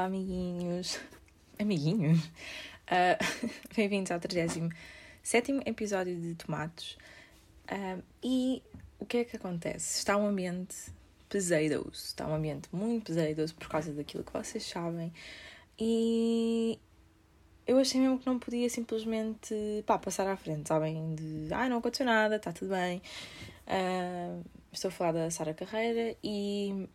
Olá, 0.00 0.06
amiguinhos. 0.06 0.98
Amiguinhos? 1.58 2.24
Uh, 2.24 3.20
Bem-vindos 3.76 4.10
ao 4.10 4.18
37 4.18 5.60
episódio 5.66 6.18
de 6.18 6.34
Tomatos. 6.36 6.96
Uh, 7.70 8.02
e 8.24 8.62
o 8.98 9.04
que 9.04 9.18
é 9.18 9.24
que 9.24 9.36
acontece? 9.36 9.98
Está 9.98 10.16
um 10.16 10.26
ambiente 10.26 10.74
pesaroso. 11.28 11.90
Está 11.92 12.26
um 12.26 12.34
ambiente 12.34 12.66
muito 12.72 13.12
pesaroso 13.12 13.54
por 13.56 13.68
causa 13.68 13.92
daquilo 13.92 14.24
que 14.24 14.32
vocês 14.32 14.64
sabem. 14.64 15.12
E 15.78 16.78
eu 17.66 17.76
achei 17.76 18.00
mesmo 18.00 18.18
que 18.18 18.26
não 18.26 18.38
podia 18.38 18.70
simplesmente 18.70 19.54
pá, 19.84 19.98
passar 19.98 20.26
à 20.26 20.34
frente, 20.34 20.66
sabem? 20.66 21.14
De 21.14 21.52
ah, 21.52 21.68
não 21.68 21.76
aconteceu 21.76 22.06
nada, 22.06 22.36
está 22.36 22.50
tudo 22.54 22.70
bem. 22.70 23.02
Uh, 23.66 24.42
estou 24.72 24.88
a 24.88 24.92
falar 24.92 25.12
da 25.12 25.30
Sara 25.30 25.52
Carreira 25.52 26.16
e 26.24 26.88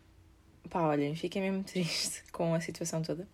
pá, 0.69 0.81
olhem, 0.81 1.15
fiquei 1.15 1.41
mesmo 1.41 1.63
triste 1.65 2.23
com 2.31 2.53
a 2.53 2.59
situação 2.59 3.01
toda. 3.01 3.27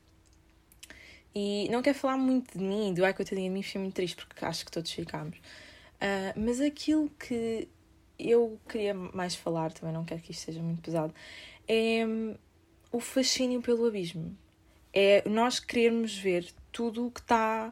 E 1.33 1.69
não 1.69 1.81
quero 1.81 1.97
falar 1.97 2.17
muito 2.17 2.57
de 2.57 2.63
mim, 2.63 2.93
do 2.93 3.05
ai 3.05 3.13
coitadinha 3.13 3.49
de 3.49 3.53
mim, 3.53 3.63
fiquei 3.63 3.79
muito 3.79 3.95
triste 3.95 4.25
porque 4.25 4.43
acho 4.43 4.65
que 4.65 4.71
todos 4.71 4.91
ficámos. 4.91 5.37
Uh, 5.37 6.33
mas 6.35 6.59
aquilo 6.59 7.09
que 7.11 7.69
eu 8.19 8.59
queria 8.67 8.93
mais 8.93 9.35
falar, 9.35 9.71
também 9.71 9.93
não 9.93 10.03
quero 10.03 10.21
que 10.21 10.31
isto 10.31 10.45
seja 10.45 10.61
muito 10.61 10.81
pesado, 10.81 11.13
é 11.67 12.05
um, 12.05 12.35
o 12.91 12.99
fascínio 12.99 13.61
pelo 13.61 13.85
abismo. 13.85 14.37
É 14.93 15.27
nós 15.27 15.59
querermos 15.59 16.17
ver 16.17 16.51
tudo 16.71 17.07
o 17.07 17.11
que 17.11 17.21
está. 17.21 17.71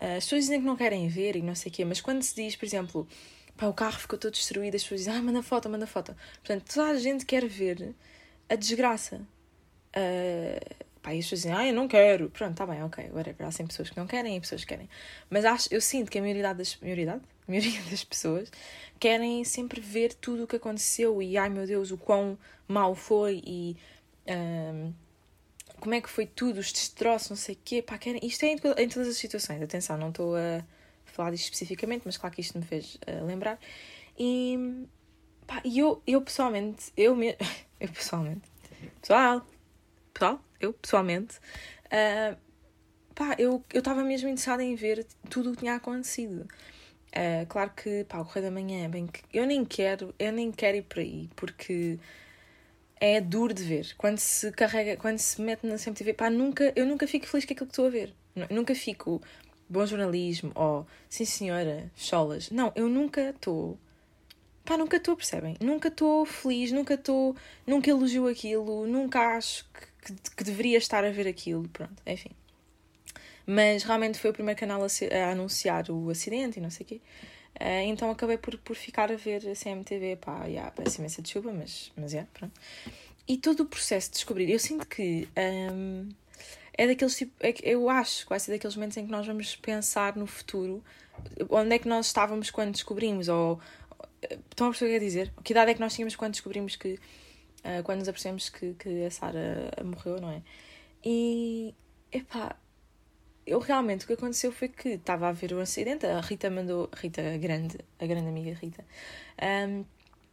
Uh, 0.00 0.16
as 0.18 0.24
pessoas 0.24 0.44
dizem 0.44 0.60
que 0.60 0.66
não 0.66 0.76
querem 0.76 1.08
ver 1.08 1.34
e 1.34 1.42
não 1.42 1.54
sei 1.54 1.72
o 1.72 1.74
quê, 1.74 1.84
mas 1.84 2.00
quando 2.00 2.22
se 2.22 2.34
diz, 2.34 2.54
por 2.54 2.64
exemplo, 2.64 3.08
pá, 3.56 3.66
o 3.66 3.74
carro 3.74 3.98
ficou 3.98 4.18
todo 4.18 4.32
destruído, 4.34 4.76
as 4.76 4.82
pessoas 4.82 5.00
dizem, 5.00 5.14
ah, 5.14 5.22
manda 5.22 5.42
foto, 5.42 5.68
manda 5.68 5.86
foto. 5.86 6.14
Portanto, 6.34 6.72
toda 6.72 6.90
a 6.90 6.98
gente 6.98 7.26
quer 7.26 7.46
ver 7.48 7.94
a 8.48 8.54
desgraça. 8.56 9.20
Uh, 9.96 10.84
pá, 11.02 11.14
e 11.14 11.18
as 11.18 11.24
pessoas 11.26 11.42
dizem, 11.42 11.52
ah, 11.52 11.66
eu 11.66 11.74
não 11.74 11.86
quero. 11.86 12.30
Pronto, 12.30 12.56
tá 12.56 12.66
bem, 12.66 12.82
ok, 12.82 13.10
whatever. 13.12 13.46
Há 13.46 13.50
sempre 13.50 13.72
pessoas 13.72 13.90
que 13.90 13.96
não 13.96 14.06
querem 14.06 14.36
e 14.36 14.40
pessoas 14.40 14.62
que 14.62 14.68
querem. 14.68 14.88
Mas 15.30 15.44
acho, 15.44 15.68
eu 15.72 15.80
sinto 15.80 16.10
que 16.10 16.18
a 16.18 16.20
maioria 16.20 16.54
das, 16.54 16.78
a 16.82 17.50
maioria 17.50 17.82
das 17.90 18.04
pessoas 18.04 18.50
querem 18.98 19.44
sempre 19.44 19.80
ver 19.80 20.14
tudo 20.14 20.44
o 20.44 20.46
que 20.46 20.56
aconteceu 20.56 21.20
e, 21.22 21.36
ai 21.36 21.48
meu 21.48 21.66
Deus, 21.66 21.90
o 21.90 21.98
quão 21.98 22.38
mal 22.66 22.94
foi 22.94 23.42
e. 23.44 23.76
Um, 24.26 24.92
como 25.80 25.94
é 25.94 26.00
que 26.00 26.08
foi 26.08 26.24
tudo, 26.24 26.60
os 26.60 26.72
destroços, 26.72 27.28
não 27.28 27.36
sei 27.36 27.54
o 27.54 27.58
quê. 27.62 27.82
Pá, 27.82 27.98
querem... 27.98 28.18
Isto 28.24 28.44
é 28.44 28.48
em, 28.48 28.54
em, 28.54 28.88
todas 28.88 29.06
as 29.08 29.18
situações. 29.18 29.60
Atenção, 29.60 29.98
não 29.98 30.08
estou 30.08 30.34
a 30.34 30.64
falar 31.04 31.30
disto 31.30 31.44
especificamente, 31.44 32.02
mas 32.06 32.16
claro 32.16 32.34
que 32.34 32.40
isto 32.40 32.58
me 32.58 32.64
fez 32.64 32.94
uh, 32.94 33.24
lembrar. 33.26 33.58
E 34.18 34.86
pá, 35.46 35.60
eu, 35.64 36.02
eu 36.06 36.22
pessoalmente, 36.22 36.92
eu 36.96 37.14
mesmo. 37.14 37.38
Eu 37.84 37.90
pessoalmente. 37.90 38.40
Pessoal, 39.02 39.46
pessoal, 40.14 40.40
eu 40.58 40.72
pessoalmente. 40.72 41.36
Uh, 41.86 42.34
pá, 43.14 43.36
eu 43.38 43.62
estava 43.74 44.02
mesmo 44.02 44.26
interessada 44.26 44.64
em 44.64 44.74
ver 44.74 45.06
tudo 45.28 45.50
o 45.50 45.52
que 45.52 45.58
tinha 45.58 45.74
acontecido. 45.74 46.48
Uh, 47.10 47.44
claro 47.46 47.72
que, 47.76 48.04
pá, 48.04 48.20
o 48.20 48.24
Correio 48.24 48.46
da 48.46 48.50
Manhã, 48.50 48.88
bem 48.88 49.06
que 49.06 49.22
eu 49.34 49.46
nem 49.46 49.66
quero, 49.66 50.14
eu 50.18 50.32
nem 50.32 50.50
quero 50.50 50.78
ir 50.78 50.82
por 50.84 51.00
aí, 51.00 51.28
porque 51.36 51.98
é 52.98 53.20
duro 53.20 53.52
de 53.52 53.62
ver. 53.62 53.94
Quando 53.98 54.16
se 54.16 54.50
carrega, 54.52 54.96
quando 54.96 55.18
se 55.18 55.42
mete 55.42 55.66
na 55.66 55.76
CMTV, 55.76 56.14
pá, 56.14 56.30
nunca, 56.30 56.72
eu 56.74 56.86
nunca 56.86 57.06
fico 57.06 57.26
feliz 57.26 57.44
com 57.44 57.52
aquilo 57.52 57.66
que 57.66 57.72
estou 57.72 57.86
a 57.86 57.90
ver. 57.90 58.14
Nunca 58.48 58.74
fico 58.74 59.20
bom 59.68 59.84
jornalismo 59.84 60.52
ou 60.54 60.86
sim 61.10 61.26
senhora, 61.26 61.92
cholas. 61.94 62.48
Não, 62.50 62.72
eu 62.74 62.88
nunca 62.88 63.28
estou. 63.28 63.78
Pá, 64.64 64.78
nunca 64.78 64.96
estou, 64.96 65.14
percebem? 65.14 65.56
Nunca 65.60 65.88
estou 65.88 66.24
feliz, 66.24 66.72
nunca 66.72 66.94
estou. 66.94 67.36
Nunca 67.66 67.90
elogio 67.90 68.26
aquilo, 68.26 68.86
nunca 68.86 69.36
acho 69.36 69.66
que, 69.72 70.14
que, 70.14 70.30
que, 70.36 70.44
deveria 70.44 70.78
estar 70.78 71.04
a 71.04 71.10
ver 71.10 71.28
aquilo. 71.28 71.68
Pronto, 71.68 72.02
enfim. 72.06 72.30
Mas 73.46 73.82
realmente 73.82 74.18
foi 74.18 74.30
o 74.30 74.32
primeiro 74.32 74.58
canal 74.58 74.82
a, 74.82 74.88
ser, 74.88 75.12
a 75.12 75.32
anunciar 75.32 75.90
o 75.90 76.08
acidente 76.08 76.58
e 76.58 76.62
não 76.62 76.70
sei 76.70 76.84
o 76.84 76.88
quê. 76.88 77.00
Uh, 77.60 77.86
então 77.86 78.10
acabei 78.10 78.38
por, 78.38 78.56
por 78.58 78.74
ficar 78.74 79.12
a 79.12 79.16
ver 79.16 79.46
a 79.48 79.54
CMTV, 79.54 80.16
pá, 80.16 80.46
yeah, 80.46 80.70
parece 80.72 80.98
imensa 80.98 81.22
de 81.22 81.28
chuva, 81.28 81.52
mas, 81.52 81.92
mas 81.96 82.12
yeah, 82.12 82.28
pronto. 82.32 82.58
E 83.28 83.36
todo 83.36 83.60
o 83.60 83.66
processo 83.66 84.08
de 84.08 84.14
descobrir, 84.14 84.50
eu 84.50 84.58
sinto 84.58 84.86
que 84.86 85.28
um, 85.72 86.08
é 86.76 86.86
daqueles 86.86 87.16
tipo, 87.16 87.32
é, 87.40 87.54
eu 87.62 87.88
acho 87.88 88.24
que 88.24 88.30
vai 88.30 88.40
ser 88.40 88.52
daqueles 88.52 88.74
momentos 88.74 88.96
em 88.96 89.06
que 89.06 89.12
nós 89.12 89.26
vamos 89.26 89.54
pensar 89.56 90.16
no 90.16 90.26
futuro, 90.26 90.82
onde 91.48 91.74
é 91.74 91.78
que 91.78 91.88
nós 91.88 92.06
estávamos 92.06 92.50
quando 92.50 92.72
descobrimos, 92.72 93.28
ou 93.28 93.60
estão 94.50 94.68
a 94.68 94.70
perceber 94.70 94.96
o 94.96 94.98
que 94.98 95.04
é 95.04 95.06
dizer? 95.06 95.32
Que 95.42 95.52
idade 95.52 95.70
é 95.70 95.74
que 95.74 95.80
nós 95.80 95.94
tínhamos 95.94 96.16
quando 96.16 96.32
descobrimos 96.32 96.76
que, 96.76 96.94
uh, 96.94 97.82
quando 97.84 98.00
nos 98.00 98.08
apercebemos 98.08 98.48
que, 98.48 98.74
que 98.74 99.04
a 99.04 99.10
Sara 99.10 99.70
morreu, 99.84 100.20
não 100.20 100.30
é? 100.30 100.42
E, 101.04 101.74
epá, 102.12 102.56
eu 103.46 103.58
realmente 103.58 104.04
o 104.04 104.06
que 104.06 104.14
aconteceu 104.14 104.50
foi 104.50 104.68
que 104.68 104.90
estava 104.90 105.28
a 105.28 105.32
ver 105.32 105.52
o 105.52 105.60
acidente, 105.60 106.06
a 106.06 106.20
Rita 106.20 106.48
mandou, 106.50 106.88
a 106.92 106.96
Rita 106.96 107.36
grande, 107.38 107.78
a 107.98 108.06
grande 108.06 108.28
amiga 108.28 108.54
Rita, 108.54 108.84
um, 109.68 109.84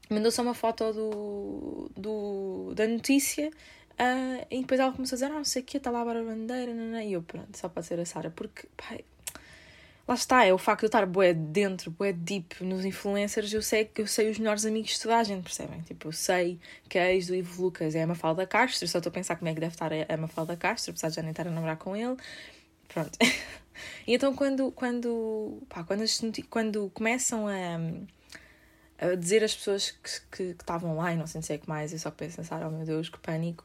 mandou 0.09 0.31
só 0.31 0.41
uma 0.41 0.53
foto 0.53 0.93
do, 0.93 1.91
do, 1.95 2.73
da 2.73 2.87
notícia 2.87 3.49
uh, 3.49 4.45
e 4.49 4.61
depois 4.61 4.79
ela 4.79 4.91
começou 4.93 5.15
a 5.15 5.17
dizer, 5.17 5.25
ah, 5.25 5.37
não 5.37 5.43
sei 5.43 5.61
o 5.61 5.65
que, 5.65 5.77
está 5.77 5.91
lá 5.91 6.01
a 6.01 6.05
bandeira, 6.05 6.73
não, 6.73 6.85
não, 6.85 7.01
e 7.01 7.13
eu, 7.13 7.21
pronto, 7.21 7.57
só 7.57 7.67
pode 7.67 7.87
ser 7.87 7.99
a 7.99 8.05
Sara, 8.05 8.31
porque, 8.31 8.67
pai, 8.77 9.03
lá 10.11 10.15
está, 10.15 10.45
é 10.45 10.53
o 10.53 10.57
facto 10.57 10.81
de 10.81 10.85
eu 10.85 10.87
estar 10.87 11.05
bué 11.05 11.33
dentro, 11.33 11.89
bué 11.91 12.11
deep 12.11 12.63
nos 12.63 12.85
influencers, 12.85 13.53
eu 13.53 13.61
sei 13.61 13.85
que 13.85 14.01
eu 14.01 14.07
sei 14.07 14.29
os 14.29 14.37
melhores 14.37 14.65
amigos 14.65 14.91
de 14.91 15.01
toda 15.01 15.17
a 15.17 15.23
gente, 15.23 15.43
percebem? 15.43 15.81
Tipo, 15.81 16.09
eu 16.09 16.11
sei 16.11 16.59
que 16.89 16.99
a 16.99 17.11
ex 17.11 17.27
do 17.27 17.35
Ivo 17.35 17.61
Lucas 17.63 17.95
é 17.95 18.03
a 18.03 18.07
Mafalda 18.07 18.45
Castro, 18.45 18.87
só 18.87 18.97
estou 18.99 19.09
a 19.09 19.13
pensar 19.13 19.37
como 19.37 19.49
é 19.49 19.53
que 19.53 19.59
deve 19.59 19.73
estar 19.73 19.91
a 19.93 20.17
Mafalda 20.17 20.55
Castro, 20.57 20.91
apesar 20.91 21.09
de 21.09 21.15
já 21.15 21.21
nem 21.21 21.31
estar 21.31 21.47
a 21.47 21.51
namorar 21.51 21.77
com 21.77 21.95
ele. 21.95 22.17
Pronto. 22.87 23.17
e 24.05 24.13
então 24.13 24.35
quando, 24.35 24.71
quando, 24.71 25.63
pá, 25.69 25.83
quando, 25.83 26.03
quando 26.49 26.89
começam 26.93 27.47
a, 27.47 27.77
a 28.99 29.15
dizer 29.15 29.43
as 29.43 29.55
pessoas 29.55 29.91
que, 29.91 30.21
que, 30.31 30.53
que 30.53 30.61
estavam 30.61 30.97
lá 30.97 31.13
e 31.13 31.15
não 31.15 31.25
sei, 31.27 31.41
sei 31.41 31.57
que 31.57 31.69
mais, 31.69 31.93
eu 31.93 31.99
só 31.99 32.11
penso 32.11 32.37
pensar, 32.37 32.65
oh 32.65 32.69
meu 32.69 32.85
Deus, 32.85 33.09
que 33.09 33.17
pânico. 33.19 33.63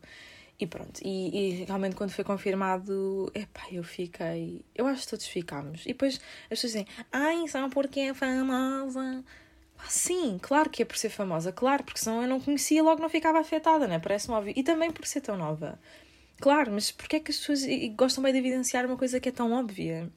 E 0.59 0.67
pronto, 0.67 1.01
e, 1.05 1.61
e, 1.61 1.65
realmente 1.65 1.95
quando 1.95 2.11
foi 2.11 2.25
confirmado, 2.25 3.31
epá, 3.35 3.67
eu 3.71 3.85
fiquei. 3.85 4.65
Eu 4.75 4.87
acho 4.87 5.03
que 5.03 5.09
todos 5.09 5.27
ficámos. 5.27 5.83
E 5.85 5.89
depois 5.89 6.15
as 6.45 6.49
pessoas 6.61 6.73
dizem, 6.73 6.87
ai, 7.13 7.47
só 7.49 7.69
porque 7.69 8.01
é 8.01 8.15
famosa. 8.15 9.23
Ah, 9.79 9.89
sim, 9.89 10.39
claro 10.41 10.71
que 10.71 10.83
é 10.83 10.85
por 10.87 10.97
ser 10.97 11.11
famosa, 11.11 11.53
claro, 11.53 11.85
porque 11.85 12.01
senão 12.01 12.23
eu 12.23 12.29
não 12.29 12.41
conhecia, 12.41 12.83
logo 12.83 13.03
não 13.03 13.11
ficava 13.11 13.39
afetada, 13.39 13.87
né? 13.87 13.99
Parece-me 13.99 14.35
óbvio. 14.35 14.55
E 14.57 14.63
também 14.63 14.91
por 14.91 15.07
ser 15.07 15.21
tão 15.21 15.37
nova. 15.37 15.79
Claro, 16.41 16.73
mas 16.73 16.91
porquê 16.93 17.17
é 17.17 17.21
que 17.21 17.31
as 17.31 17.39
pessoas 17.39 17.61
gostam 17.95 18.23
bem 18.25 18.33
de 18.33 18.39
evidenciar 18.39 18.87
uma 18.87 18.97
coisa 18.97 19.21
que 19.21 19.29
é 19.29 19.33
tão 19.33 19.53
óbvia? 19.53 20.11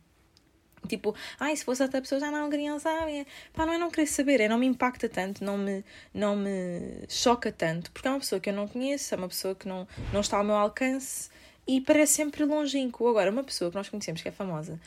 Tipo, 0.88 1.16
ai, 1.40 1.56
se 1.56 1.66
fosse 1.66 1.84
outra 1.84 2.02
pessoa 2.02 2.20
já 2.20 2.32
não 2.32 2.50
queriam 2.50 2.80
saber. 2.80 3.26
Pá, 3.54 3.66
não 3.66 3.74
é 3.74 3.78
não 3.78 3.90
querer 3.90 4.08
saber, 4.08 4.42
é 4.42 4.48
não 4.48 4.58
me 4.58 4.66
impacta 4.66 5.10
tanto, 5.10 5.44
não 5.44 5.58
me, 5.58 5.84
não 6.14 6.36
me 6.36 7.06
choca 7.08 7.52
tanto, 7.52 7.92
porque 7.92 8.08
é 8.08 8.12
uma 8.12 8.20
pessoa 8.20 8.40
que 8.40 8.50
eu 8.50 8.54
não 8.54 8.68
conheço, 8.68 9.14
é 9.14 9.18
uma 9.18 9.28
pessoa 9.28 9.56
que 9.56 9.68
não, 9.68 9.88
não 10.14 10.22
está 10.22 10.38
ao 10.38 10.44
meu 10.44 10.56
alcance 10.56 11.30
e 11.68 11.82
parece 11.82 12.14
sempre 12.14 12.44
longínquo. 12.46 13.08
Agora, 13.08 13.32
uma 13.32 13.44
pessoa 13.44 13.70
que 13.70 13.78
nós 13.78 13.90
conhecemos 13.90 14.22
que 14.22 14.30
é 14.30 14.32
famosa, 14.32 14.80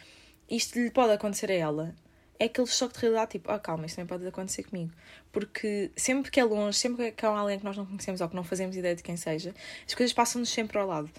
isto 0.50 0.78
lhe 0.78 0.90
pode 0.90 1.12
acontecer 1.12 1.50
a 1.50 1.54
ela, 1.54 1.94
é 2.38 2.46
aquele 2.46 2.66
choque 2.66 2.94
de 2.94 3.00
realidade, 3.00 3.30
tipo, 3.32 3.50
ah, 3.50 3.58
calma, 3.58 3.86
isto 3.86 3.96
também 3.96 4.08
pode 4.08 4.26
acontecer 4.26 4.64
comigo. 4.64 4.90
Porque 5.30 5.92
sempre 5.96 6.30
que 6.30 6.40
é 6.40 6.44
longe, 6.44 6.76
sempre 6.76 7.12
que 7.12 7.24
é 7.24 7.28
alguém 7.28 7.58
que 7.58 7.64
nós 7.64 7.76
não 7.76 7.86
conhecemos 7.86 8.20
ou 8.20 8.28
que 8.28 8.34
não 8.34 8.42
fazemos 8.42 8.76
ideia 8.76 8.96
de 8.96 9.02
quem 9.02 9.16
seja, 9.16 9.54
as 9.86 9.94
coisas 9.94 10.12
passam-nos 10.12 10.48
sempre 10.48 10.76
ao 10.78 10.86
lado. 10.86 11.10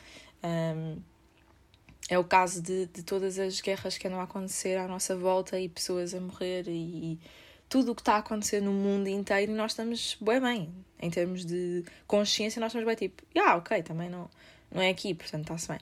Um, 0.44 0.98
é 2.14 2.20
o 2.20 2.24
caso 2.24 2.62
de, 2.62 2.86
de 2.88 3.04
todas 3.04 3.40
as 3.40 3.60
guerras 3.60 3.98
que 3.98 4.08
andam 4.08 4.20
a 4.20 4.24
acontecer 4.24 4.78
à 4.78 4.88
nossa 4.88 5.16
volta 5.16 5.60
e 5.60 5.68
pessoas 5.68 6.14
a 6.14 6.20
morrer 6.20 6.68
e, 6.68 7.14
e 7.14 7.20
tudo 7.68 7.92
o 7.92 7.96
que 7.96 8.02
está 8.02 8.16
a 8.16 8.18
acontecer 8.20 8.62
no 8.62 8.72
mundo 8.72 9.08
inteiro 9.08 9.52
e 9.52 9.56
nós 9.56 9.72
estamos 9.72 10.18
bem 10.22 10.40
bem. 10.40 10.74
Em 11.02 11.10
termos 11.10 11.44
de 11.44 11.84
consciência, 12.06 12.60
nós 12.60 12.70
estamos 12.70 12.86
bem 12.86 12.96
tipo, 12.96 13.24
ah, 13.40 13.56
ok, 13.58 13.82
também 13.84 14.10
não, 14.10 14.30
não 14.72 14.82
é 14.82 14.90
aqui, 14.90 15.14
portanto 15.14 15.42
está-se 15.42 15.68
bem. 15.68 15.80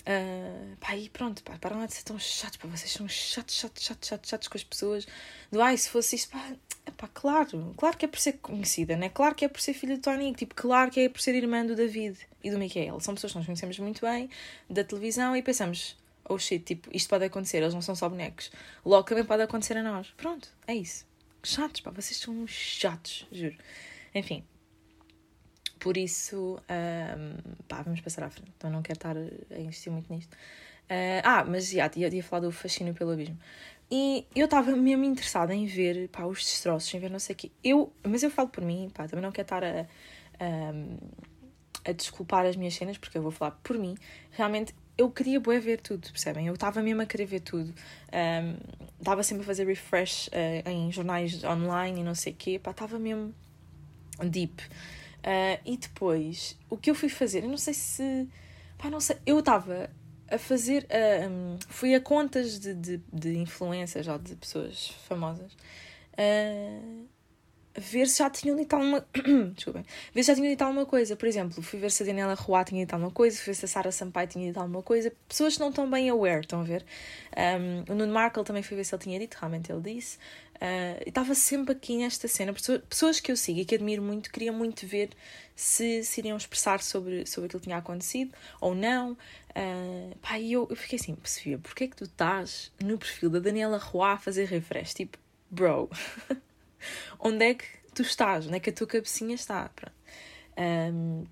Uh, 0.00 0.76
pá, 0.80 0.96
e 0.96 1.08
pronto, 1.10 1.42
pá, 1.42 1.58
param 1.60 1.78
lá 1.78 1.86
de 1.86 1.94
ser 1.94 2.04
tão 2.04 2.18
chatos, 2.18 2.56
pá, 2.56 2.66
vocês 2.68 2.90
são 2.90 3.06
chatos, 3.06 3.54
chatos, 3.54 3.84
chatos, 3.84 4.08
chatos, 4.08 4.30
chatos 4.30 4.48
com 4.48 4.56
as 4.56 4.64
pessoas. 4.64 5.06
Do 5.52 5.60
ai, 5.60 5.76
se 5.76 5.90
fosse 5.90 6.16
isto, 6.16 6.30
pá, 6.30 6.52
pá, 6.96 7.08
claro, 7.12 7.74
claro 7.76 7.96
que 7.96 8.06
é 8.06 8.08
por 8.08 8.18
ser 8.18 8.34
conhecida, 8.34 8.96
né? 8.96 9.10
Claro 9.10 9.34
que 9.34 9.44
é 9.44 9.48
por 9.48 9.60
ser 9.60 9.74
filha 9.74 9.96
de 9.96 10.00
Tony, 10.00 10.32
tipo, 10.34 10.54
claro 10.54 10.90
que 10.90 11.00
é 11.00 11.08
por 11.08 11.20
ser 11.20 11.34
irmã 11.34 11.64
do 11.64 11.76
David 11.76 12.18
e 12.42 12.50
do 12.50 12.58
Michael. 12.58 12.98
São 13.00 13.14
pessoas 13.14 13.32
que 13.32 13.38
nós 13.38 13.46
conhecemos 13.46 13.78
muito 13.78 14.00
bem 14.00 14.30
da 14.68 14.82
televisão 14.82 15.36
e 15.36 15.42
pensamos, 15.42 15.96
oh 16.28 16.38
shit, 16.38 16.64
tipo, 16.64 16.88
isto 16.92 17.08
pode 17.08 17.24
acontecer, 17.24 17.58
eles 17.58 17.74
não 17.74 17.82
são 17.82 17.94
só 17.94 18.08
bonecos. 18.08 18.50
Logo 18.84 19.06
também 19.06 19.24
pode 19.24 19.42
acontecer 19.42 19.76
a 19.76 19.82
nós. 19.82 20.08
Pronto, 20.16 20.48
é 20.66 20.74
isso. 20.74 21.06
Chatos, 21.42 21.82
pá, 21.82 21.90
vocês 21.90 22.18
são 22.18 22.46
chatos, 22.46 23.26
juro. 23.30 23.56
Enfim, 24.14 24.44
por 25.80 25.96
isso, 25.96 26.60
um, 26.70 27.64
pá, 27.66 27.82
vamos 27.82 28.00
passar 28.00 28.24
à 28.24 28.30
frente. 28.30 28.52
Então 28.56 28.70
não 28.70 28.82
quero 28.82 28.98
estar 28.98 29.16
a 29.16 29.58
investir 29.58 29.90
muito 29.90 30.12
nisto. 30.12 30.32
Uh, 30.84 31.22
ah, 31.24 31.44
mas 31.44 31.70
já, 31.70 31.88
tinha, 31.88 32.10
tinha 32.10 32.22
falado 32.22 32.44
do 32.44 32.52
fascínio 32.52 32.94
pelo 32.94 33.12
abismo. 33.12 33.38
E 33.90 34.26
eu 34.36 34.44
estava 34.44 34.76
mesmo 34.76 35.04
interessada 35.04 35.54
em 35.54 35.66
ver 35.66 36.08
pá, 36.08 36.24
os 36.24 36.38
destroços, 36.38 36.92
em 36.94 37.00
ver 37.00 37.10
não 37.10 37.18
sei 37.18 37.34
o 37.34 37.36
quê. 37.36 37.50
Eu, 37.64 37.92
mas 38.06 38.22
eu 38.22 38.30
falo 38.30 38.48
por 38.48 38.62
mim, 38.62 38.90
pá, 38.94 39.08
também 39.08 39.22
não 39.22 39.32
quero 39.32 39.46
estar 39.46 39.64
a, 39.64 39.86
a, 40.38 41.90
a 41.90 41.92
desculpar 41.92 42.44
as 42.44 42.56
minhas 42.56 42.74
cenas, 42.74 42.98
porque 42.98 43.18
eu 43.18 43.22
vou 43.22 43.32
falar 43.32 43.52
por 43.62 43.78
mim, 43.78 43.96
realmente 44.30 44.74
eu 44.98 45.10
queria 45.10 45.40
bué 45.40 45.58
ver 45.58 45.80
tudo, 45.80 46.08
percebem? 46.10 46.46
Eu 46.46 46.54
estava 46.54 46.82
mesmo 46.82 47.00
a 47.00 47.06
querer 47.06 47.24
ver 47.24 47.40
tudo. 47.40 47.72
Estava 48.98 49.20
um, 49.20 49.24
sempre 49.24 49.44
a 49.44 49.46
fazer 49.46 49.66
refresh 49.66 50.28
uh, 50.28 50.68
em 50.68 50.92
jornais 50.92 51.42
online 51.42 52.00
e 52.00 52.04
não 52.04 52.14
sei 52.14 52.34
o 52.34 52.36
quê. 52.36 52.60
Estava 52.62 52.98
mesmo 52.98 53.34
deep. 54.22 54.62
Uh, 55.20 55.60
e 55.64 55.76
depois, 55.76 56.58
o 56.68 56.76
que 56.76 56.90
eu 56.90 56.94
fui 56.94 57.08
fazer, 57.08 57.44
eu 57.44 57.48
não 57.48 57.58
sei 57.58 57.74
se. 57.74 58.28
Pá, 58.78 58.88
não 58.88 59.00
sei. 59.00 59.16
Eu 59.26 59.38
estava 59.38 59.90
a 60.30 60.38
fazer. 60.38 60.84
Uh, 60.84 61.28
um, 61.28 61.58
fui 61.68 61.94
a 61.94 62.00
contas 62.00 62.58
de, 62.58 62.74
de, 62.74 63.00
de 63.12 63.36
influências 63.36 64.08
ou 64.08 64.18
de 64.18 64.34
pessoas 64.36 64.88
famosas. 65.06 65.52
Uh, 66.12 67.06
ver 67.76 68.08
se 68.08 68.18
já 68.18 68.30
tinham 68.30 68.56
dito 68.56 68.74
alguma. 68.74 69.06
Desculpem. 69.54 69.84
Ver 70.14 70.22
se 70.22 70.28
já 70.28 70.34
tinham 70.34 70.50
dito 70.50 70.62
alguma 70.62 70.86
coisa. 70.86 71.14
Por 71.16 71.28
exemplo, 71.28 71.62
fui 71.62 71.78
ver 71.78 71.90
se 71.90 72.02
a 72.02 72.06
Daniela 72.06 72.34
Roa 72.34 72.64
tinha 72.64 72.84
dito 72.84 72.94
alguma 72.94 73.12
coisa, 73.12 73.36
fui 73.36 73.52
ver 73.52 73.54
se 73.54 73.64
a 73.66 73.68
Sara 73.68 73.92
Sampaio 73.92 74.28
tinha 74.28 74.46
dito 74.46 74.58
alguma 74.58 74.82
coisa. 74.82 75.12
Pessoas 75.28 75.54
que 75.54 75.60
não 75.60 75.68
estão 75.68 75.88
bem 75.90 76.08
aware, 76.08 76.40
estão 76.40 76.60
a 76.60 76.64
ver? 76.64 76.84
Um, 77.36 77.92
o 77.92 77.94
Nuno 77.94 78.12
Markle 78.12 78.44
também 78.44 78.62
fui 78.62 78.76
ver 78.76 78.84
se 78.84 78.94
ele 78.94 79.02
tinha 79.02 79.18
dito, 79.18 79.34
realmente 79.34 79.70
ele 79.70 79.82
disse. 79.82 80.18
Uh, 80.60 81.08
estava 81.08 81.34
sempre 81.34 81.72
aqui 81.72 81.96
nesta 81.96 82.28
cena. 82.28 82.52
Pessoas 82.52 83.18
que 83.18 83.32
eu 83.32 83.36
sigo 83.36 83.60
e 83.60 83.64
que 83.64 83.74
admiro 83.74 84.02
muito, 84.02 84.30
queriam 84.30 84.54
muito 84.54 84.86
ver 84.86 85.10
se, 85.56 86.04
se 86.04 86.20
iriam 86.20 86.36
expressar 86.36 86.82
sobre, 86.82 87.24
sobre 87.26 87.46
aquilo 87.46 87.60
que 87.60 87.66
tinha 87.66 87.78
acontecido 87.78 88.34
ou 88.60 88.74
não. 88.74 89.12
Uh, 89.12 90.16
pá, 90.20 90.38
e 90.38 90.52
eu, 90.52 90.66
eu 90.68 90.76
fiquei 90.76 90.98
assim, 90.98 91.16
Sofia, 91.24 91.58
porquê 91.58 91.84
é 91.84 91.88
que 91.88 91.96
tu 91.96 92.04
estás 92.04 92.70
no 92.82 92.98
perfil 92.98 93.30
da 93.30 93.38
Daniela 93.38 93.78
Roa 93.78 94.12
a 94.12 94.18
fazer 94.18 94.46
refresh? 94.46 94.92
Tipo, 94.92 95.18
bro. 95.50 95.88
onde 97.18 97.44
é 97.44 97.54
que 97.54 97.66
tu 97.94 98.02
estás, 98.02 98.46
onde 98.46 98.56
é 98.56 98.60
que 98.60 98.68
a 98.70 98.72
tua 98.72 98.86
cabecinha 98.86 99.34
está. 99.34 99.70
Um, 100.58 101.24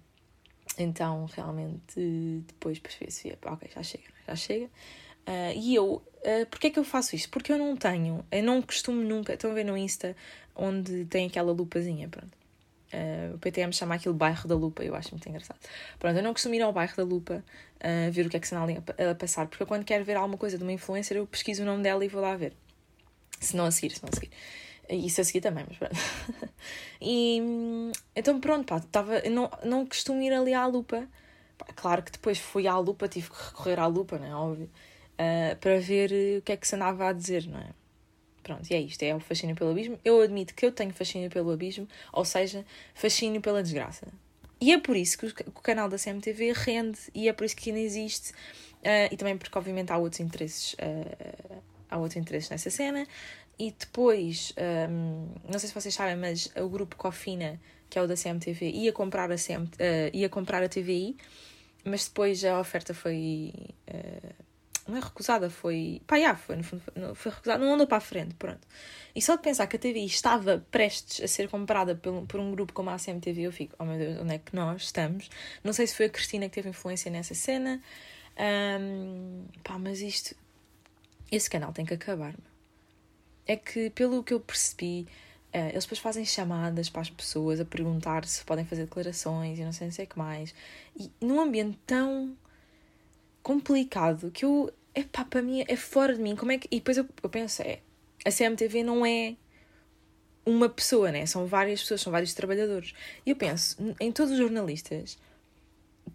então, 0.78 1.26
realmente, 1.26 2.00
depois 2.46 2.78
percebi 2.78 3.36
ok, 3.44 3.70
já 3.74 3.82
chega, 3.82 4.04
já 4.26 4.36
chega. 4.36 4.70
Uh, 5.28 5.52
e 5.54 5.74
eu, 5.74 5.94
uh, 5.94 6.46
porquê 6.50 6.68
é 6.68 6.70
que 6.70 6.78
eu 6.78 6.84
faço 6.84 7.14
isto? 7.14 7.28
Porque 7.28 7.52
eu 7.52 7.58
não 7.58 7.76
tenho, 7.76 8.24
eu 8.32 8.42
não 8.42 8.62
costumo 8.62 9.02
nunca, 9.02 9.34
estão 9.34 9.50
a 9.50 9.54
ver 9.54 9.64
no 9.64 9.76
Insta, 9.76 10.16
onde 10.56 11.04
tem 11.04 11.26
aquela 11.26 11.52
lupazinha, 11.52 12.08
pronto. 12.08 12.32
Uh, 12.90 13.34
o 13.34 13.38
PTM 13.38 13.70
chama 13.70 13.96
aquilo 13.96 14.14
bairro 14.14 14.48
da 14.48 14.54
lupa, 14.54 14.82
eu 14.82 14.94
acho 14.94 15.10
muito 15.10 15.28
engraçado. 15.28 15.58
Pronto, 15.98 16.16
eu 16.16 16.22
não 16.22 16.32
costumo 16.32 16.54
ir 16.54 16.62
ao 16.62 16.72
bairro 16.72 16.96
da 16.96 17.04
lupa 17.04 17.44
uh, 17.76 18.10
ver 18.10 18.24
o 18.24 18.30
que 18.30 18.38
é 18.38 18.40
que 18.40 18.48
se 18.48 18.54
anda 18.54 18.82
a, 19.10 19.14
passar, 19.14 19.46
porque 19.46 19.62
eu, 19.62 19.66
quando 19.66 19.84
quero 19.84 20.02
ver 20.02 20.16
alguma 20.16 20.38
coisa 20.38 20.56
de 20.56 20.62
uma 20.62 20.72
influencer, 20.72 21.18
eu 21.18 21.26
pesquiso 21.26 21.62
o 21.62 21.66
nome 21.66 21.82
dela 21.82 22.02
e 22.02 22.08
vou 22.08 22.22
lá 22.22 22.34
ver. 22.34 22.54
Se 23.38 23.54
não 23.54 23.66
a 23.66 23.70
seguir, 23.70 23.94
se 23.94 24.02
não 24.02 24.08
a 24.10 24.14
seguir. 24.14 24.30
Isso 24.88 25.20
a 25.20 25.24
seguir 25.24 25.42
também, 25.42 25.66
mas 25.68 25.76
pronto. 25.76 25.94
e 27.02 27.42
então 28.16 28.40
pronto, 28.40 28.64
pá, 28.64 28.80
tava, 28.80 29.20
não, 29.28 29.50
não 29.62 29.84
costumo 29.84 30.22
ir 30.22 30.32
ali 30.32 30.54
à 30.54 30.66
lupa. 30.66 31.06
Pá, 31.58 31.66
claro 31.76 32.02
que 32.02 32.12
depois 32.12 32.38
fui 32.38 32.66
à 32.66 32.78
lupa, 32.78 33.06
tive 33.06 33.28
que 33.28 33.36
recorrer 33.36 33.78
à 33.78 33.86
lupa, 33.86 34.18
não 34.18 34.26
é 34.26 34.34
óbvio, 34.34 34.70
uh, 35.18 35.56
para 35.56 35.78
ver 35.80 36.38
o 36.38 36.42
que 36.42 36.52
é 36.52 36.56
que 36.56 36.66
se 36.66 36.74
andava 36.74 37.08
a 37.08 37.12
dizer, 37.12 37.46
não 37.46 37.58
é? 37.58 37.70
Pronto, 38.42 38.66
e 38.70 38.74
é 38.74 38.80
isto, 38.80 39.02
é 39.02 39.14
o 39.14 39.20
fascínio 39.20 39.54
pelo 39.54 39.70
abismo. 39.70 39.98
Eu 40.04 40.22
admito 40.22 40.54
que 40.54 40.64
eu 40.64 40.72
tenho 40.72 40.92
fascínio 40.92 41.28
pelo 41.28 41.50
abismo, 41.50 41.86
ou 42.12 42.24
seja, 42.24 42.64
fascínio 42.94 43.40
pela 43.42 43.62
desgraça. 43.62 44.06
E 44.60 44.72
é 44.72 44.78
por 44.78 44.96
isso 44.96 45.18
que 45.18 45.26
o, 45.26 45.52
canal 45.60 45.88
da 45.88 45.98
CMTV 45.98 46.52
rende, 46.52 46.98
e 47.14 47.28
é 47.28 47.32
por 47.32 47.44
isso 47.44 47.54
que 47.54 47.70
ainda 47.70 47.80
existe, 47.80 48.32
uh, 48.32 49.12
e 49.12 49.16
também 49.16 49.36
porque 49.36 49.56
obviamente 49.56 49.92
há 49.92 49.98
outros 49.98 50.20
interesses, 50.20 50.72
uh, 50.74 51.62
há 51.90 51.98
outros 51.98 52.16
interesses 52.16 52.50
nessa 52.50 52.70
cena, 52.70 53.06
e 53.58 53.72
depois, 53.72 54.52
um, 54.88 55.28
não 55.50 55.58
sei 55.58 55.68
se 55.68 55.74
vocês 55.74 55.92
sabem, 55.92 56.16
mas 56.16 56.50
o 56.56 56.68
grupo 56.68 56.96
Cofina, 56.96 57.60
que 57.90 57.98
é 57.98 58.02
o 58.02 58.06
da 58.06 58.14
CMTV, 58.14 58.70
ia 58.70 58.92
comprar 58.92 59.30
a, 59.30 59.36
CM, 59.36 59.64
uh, 59.64 59.70
ia 60.12 60.28
comprar 60.28 60.62
a 60.62 60.68
TVI, 60.68 61.16
mas 61.84 62.06
depois 62.06 62.44
a 62.44 62.58
oferta 62.60 62.94
foi. 62.94 63.52
Não 64.88 64.96
é 64.96 65.00
recusada, 65.00 65.50
foi. 65.50 66.00
Pá, 66.06 66.18
já, 66.18 66.34
foi, 66.34 66.56
no 66.56 66.64
fundo, 66.64 66.82
foi 67.14 67.30
recusada, 67.30 67.64
não 67.64 67.74
andou 67.74 67.86
para 67.86 67.98
a 67.98 68.00
frente, 68.00 68.34
pronto. 68.34 68.66
E 69.14 69.20
só 69.20 69.36
de 69.36 69.42
pensar 69.42 69.66
que 69.66 69.76
a 69.76 69.78
TVI 69.78 70.06
estava 70.06 70.64
prestes 70.70 71.22
a 71.22 71.28
ser 71.28 71.48
comprada 71.48 71.94
por, 71.94 72.26
por 72.26 72.40
um 72.40 72.50
grupo 72.50 72.72
como 72.72 72.90
a 72.90 72.96
CMTV, 72.96 73.42
eu 73.42 73.52
fico, 73.52 73.74
oh 73.78 73.84
meu 73.84 73.98
Deus, 73.98 74.18
onde 74.20 74.34
é 74.34 74.38
que 74.38 74.56
nós 74.56 74.82
estamos? 74.82 75.28
Não 75.62 75.72
sei 75.72 75.86
se 75.86 75.94
foi 75.94 76.06
a 76.06 76.10
Cristina 76.10 76.48
que 76.48 76.54
teve 76.54 76.70
influência 76.70 77.10
nessa 77.10 77.34
cena, 77.34 77.82
um, 78.80 79.44
pá, 79.62 79.78
mas 79.78 80.00
isto. 80.00 80.34
Esse 81.30 81.50
canal 81.50 81.72
tem 81.72 81.84
que 81.84 81.92
acabar, 81.92 82.32
meu 82.32 82.58
é 83.48 83.56
que, 83.56 83.88
pelo 83.90 84.22
que 84.22 84.34
eu 84.34 84.38
percebi, 84.38 85.08
uh, 85.54 85.70
eles 85.70 85.84
depois 85.84 85.98
fazem 85.98 86.24
chamadas 86.24 86.90
para 86.90 87.00
as 87.00 87.10
pessoas 87.10 87.58
a 87.58 87.64
perguntar 87.64 88.24
se 88.26 88.44
podem 88.44 88.64
fazer 88.64 88.84
declarações 88.84 89.58
e 89.58 89.64
não 89.64 89.72
sei, 89.72 89.86
não 89.86 89.92
sei 89.92 90.04
o 90.04 90.08
que 90.08 90.18
mais. 90.18 90.54
E 90.94 91.10
num 91.20 91.40
ambiente 91.40 91.78
tão 91.86 92.36
complicado 93.42 94.30
que 94.30 94.44
eu. 94.44 94.70
Epá, 94.94 95.24
para 95.24 95.42
mim 95.42 95.64
é 95.66 95.76
fora 95.76 96.14
de 96.14 96.20
mim. 96.20 96.36
Como 96.36 96.52
é 96.52 96.58
que. 96.58 96.68
E 96.70 96.76
depois 96.76 96.96
eu, 96.96 97.06
eu 97.22 97.28
penso, 97.28 97.62
é. 97.62 97.80
A 98.24 98.30
CMTV 98.30 98.82
não 98.82 99.06
é 99.06 99.36
uma 100.44 100.68
pessoa, 100.68 101.12
né? 101.12 101.26
São 101.26 101.46
várias 101.46 101.80
pessoas, 101.82 102.00
são 102.00 102.10
vários 102.10 102.34
trabalhadores. 102.34 102.94
E 103.24 103.30
eu 103.30 103.36
penso, 103.36 103.76
em 104.00 104.10
todos 104.10 104.32
os 104.32 104.38
jornalistas 104.38 105.18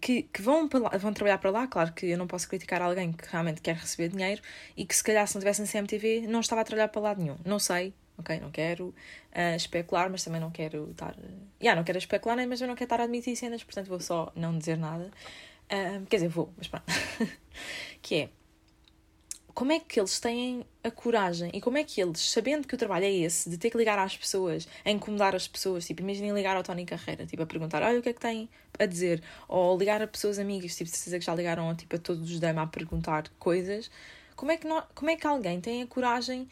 que, 0.00 0.22
que 0.22 0.42
vão, 0.42 0.68
lá, 0.72 0.90
vão 0.98 1.12
trabalhar 1.12 1.38
para 1.38 1.50
lá, 1.50 1.66
claro 1.66 1.92
que 1.92 2.06
eu 2.06 2.18
não 2.18 2.26
posso 2.26 2.48
criticar 2.48 2.82
alguém 2.82 3.12
que 3.12 3.28
realmente 3.30 3.60
quer 3.60 3.76
receber 3.76 4.08
dinheiro 4.08 4.42
e 4.76 4.84
que 4.84 4.94
se 4.94 5.02
calhar 5.04 5.26
se 5.26 5.34
não 5.34 5.40
tivesse 5.40 5.62
na 5.62 5.68
CMTV 5.68 6.26
não 6.26 6.40
estava 6.40 6.60
a 6.60 6.64
trabalhar 6.64 6.88
para 6.88 7.00
lado 7.00 7.22
nenhum. 7.22 7.36
Não 7.44 7.58
sei, 7.58 7.94
ok? 8.18 8.40
Não 8.40 8.50
quero 8.50 8.88
uh, 8.88 9.56
especular, 9.56 10.10
mas 10.10 10.24
também 10.24 10.40
não 10.40 10.50
quero 10.50 10.90
estar. 10.90 11.12
Uh, 11.12 11.48
yeah, 11.60 11.76
não 11.78 11.84
quero 11.84 11.98
especular, 11.98 12.36
né? 12.36 12.46
mas 12.46 12.60
eu 12.60 12.66
não 12.66 12.74
quero 12.74 12.86
estar 12.86 13.00
a 13.00 13.04
admitir 13.04 13.36
cenas, 13.36 13.62
portanto 13.62 13.88
vou 13.88 14.00
só 14.00 14.32
não 14.34 14.58
dizer 14.58 14.76
nada. 14.76 15.10
Uh, 15.66 16.04
quer 16.06 16.16
dizer, 16.16 16.28
vou, 16.28 16.52
mas 16.56 16.68
pronto. 16.68 16.84
que 18.02 18.14
é 18.16 18.28
como 19.54 19.70
é 19.72 19.78
que 19.78 20.00
eles 20.00 20.18
têm 20.18 20.66
a 20.82 20.90
coragem 20.90 21.50
e 21.54 21.60
como 21.60 21.78
é 21.78 21.84
que 21.84 22.00
eles, 22.00 22.20
sabendo 22.20 22.66
que 22.66 22.74
o 22.74 22.78
trabalho 22.78 23.04
é 23.04 23.12
esse, 23.12 23.48
de 23.48 23.56
ter 23.56 23.70
que 23.70 23.76
ligar 23.76 23.98
às 23.98 24.16
pessoas, 24.16 24.66
a 24.84 24.90
incomodar 24.90 25.34
as 25.34 25.46
pessoas, 25.46 25.86
tipo, 25.86 26.02
imaginem 26.02 26.32
ligar 26.32 26.56
ao 26.56 26.62
Tony 26.64 26.84
Carreira, 26.84 27.24
tipo, 27.24 27.42
a 27.42 27.46
perguntar, 27.46 27.82
olha, 27.82 27.98
o 27.98 28.02
que 28.02 28.08
é 28.08 28.12
que 28.12 28.20
têm 28.20 28.48
a 28.78 28.84
dizer? 28.84 29.22
Ou 29.48 29.78
ligar 29.78 30.02
a 30.02 30.06
pessoas 30.08 30.38
amigas, 30.38 30.76
tipo, 30.76 30.90
se 30.90 31.18
que 31.18 31.24
já 31.24 31.34
ligaram, 31.34 31.74
tipo, 31.76 31.94
a 31.94 31.98
todos 31.98 32.30
os 32.30 32.40
dama 32.40 32.62
a 32.62 32.66
perguntar 32.66 33.30
coisas, 33.38 33.90
como 34.34 34.50
é 34.50 34.56
que, 34.56 34.66
não, 34.66 34.82
como 34.94 35.10
é 35.10 35.16
que 35.16 35.26
alguém 35.26 35.60
tem 35.60 35.82
a 35.82 35.86
coragem 35.86 36.48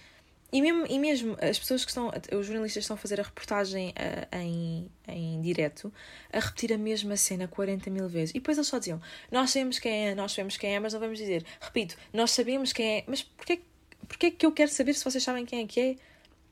e 0.52 0.60
mesmo, 0.60 0.86
e 0.86 0.98
mesmo 0.98 1.36
as 1.40 1.58
pessoas 1.58 1.82
que 1.82 1.90
estão, 1.90 2.12
os 2.38 2.46
jornalistas 2.46 2.84
estão 2.84 2.94
a 2.94 2.98
fazer 2.98 3.18
a 3.18 3.22
reportagem 3.22 3.88
uh, 3.90 4.36
em, 4.36 4.86
em 5.08 5.40
direto, 5.40 5.90
a 6.30 6.38
repetir 6.38 6.74
a 6.74 6.78
mesma 6.78 7.16
cena 7.16 7.48
40 7.48 7.88
mil 7.88 8.06
vezes. 8.06 8.30
E 8.30 8.34
depois 8.34 8.58
eles 8.58 8.68
só 8.68 8.78
diziam: 8.78 9.00
Nós 9.30 9.50
sabemos 9.50 9.78
quem 9.78 10.08
é, 10.08 10.14
nós 10.14 10.32
sabemos 10.32 10.58
quem 10.58 10.74
é, 10.74 10.78
mas 10.78 10.92
não 10.92 11.00
vamos 11.00 11.18
dizer. 11.18 11.42
Repito, 11.58 11.96
nós 12.12 12.32
sabemos 12.32 12.70
quem 12.70 12.98
é, 12.98 13.04
mas 13.06 13.22
porquê, 13.22 13.62
porquê 14.06 14.30
que 14.30 14.44
eu 14.44 14.52
quero 14.52 14.70
saber 14.70 14.92
se 14.92 15.02
vocês 15.02 15.24
sabem 15.24 15.46
quem 15.46 15.64
é 15.64 15.66
que 15.66 15.80
é? 15.80 15.96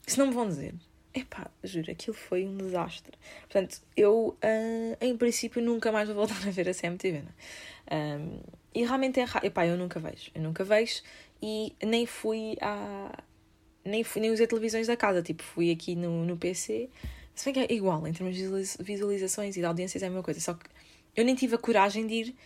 Se 0.06 0.18
não 0.18 0.28
me 0.28 0.32
vão 0.32 0.48
dizer. 0.48 0.74
Epá, 1.12 1.50
juro, 1.62 1.90
aquilo 1.90 2.16
foi 2.16 2.46
um 2.46 2.56
desastre. 2.56 3.12
Portanto, 3.40 3.82
eu, 3.94 4.38
uh, 4.42 4.96
em 4.98 5.14
princípio, 5.16 5.60
nunca 5.60 5.92
mais 5.92 6.08
vou 6.08 6.16
voltar 6.16 6.48
a 6.48 6.50
ver 6.50 6.68
a 6.70 6.72
CMTV. 6.72 7.18
Um, 7.18 7.24
é? 7.90 8.18
e 8.72 8.84
realmente 8.84 9.20
é 9.20 9.24
raro. 9.24 9.44
Epá, 9.44 9.66
eu 9.66 9.76
nunca 9.76 10.00
vejo. 10.00 10.30
Eu 10.34 10.40
nunca 10.40 10.64
vejo 10.64 11.02
e 11.42 11.74
nem 11.82 12.06
fui 12.06 12.56
a 12.62 13.12
nem, 13.90 14.04
fui, 14.04 14.22
nem 14.22 14.30
usei 14.30 14.46
televisões 14.46 14.86
da 14.86 14.96
casa, 14.96 15.22
tipo, 15.22 15.42
fui 15.42 15.70
aqui 15.70 15.94
no, 15.94 16.24
no 16.24 16.36
PC. 16.36 16.88
Se 17.34 17.44
bem 17.44 17.54
que 17.54 17.72
é 17.72 17.76
igual, 17.76 18.06
em 18.06 18.12
termos 18.12 18.36
de 18.36 18.82
visualizações 18.82 19.56
e 19.56 19.60
de 19.60 19.66
audiências 19.66 20.02
é 20.02 20.06
a 20.06 20.10
mesma 20.10 20.22
coisa, 20.22 20.40
só 20.40 20.54
que 20.54 20.66
eu 21.16 21.24
nem 21.24 21.34
tive 21.34 21.54
a 21.54 21.58
coragem 21.58 22.06
de 22.06 22.14
ir, 22.14 22.36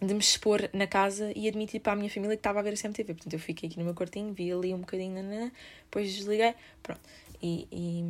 de 0.00 0.14
me 0.14 0.20
expor 0.20 0.68
na 0.72 0.86
casa 0.86 1.32
e 1.36 1.48
admitir 1.48 1.80
para 1.80 1.92
a 1.92 1.96
minha 1.96 2.10
família 2.10 2.36
que 2.36 2.40
estava 2.40 2.60
a 2.60 2.62
ver 2.62 2.74
a 2.74 2.76
CMTV. 2.76 3.14
Portanto, 3.14 3.32
eu 3.32 3.38
fiquei 3.38 3.68
aqui 3.68 3.78
no 3.78 3.84
meu 3.84 3.94
quartinho, 3.94 4.32
vi 4.32 4.52
ali 4.52 4.74
um 4.74 4.80
bocadinho, 4.80 5.14
nanana, 5.14 5.52
depois 5.84 6.12
desliguei, 6.12 6.54
pronto. 6.82 7.00
E, 7.40 7.66
e 7.72 8.04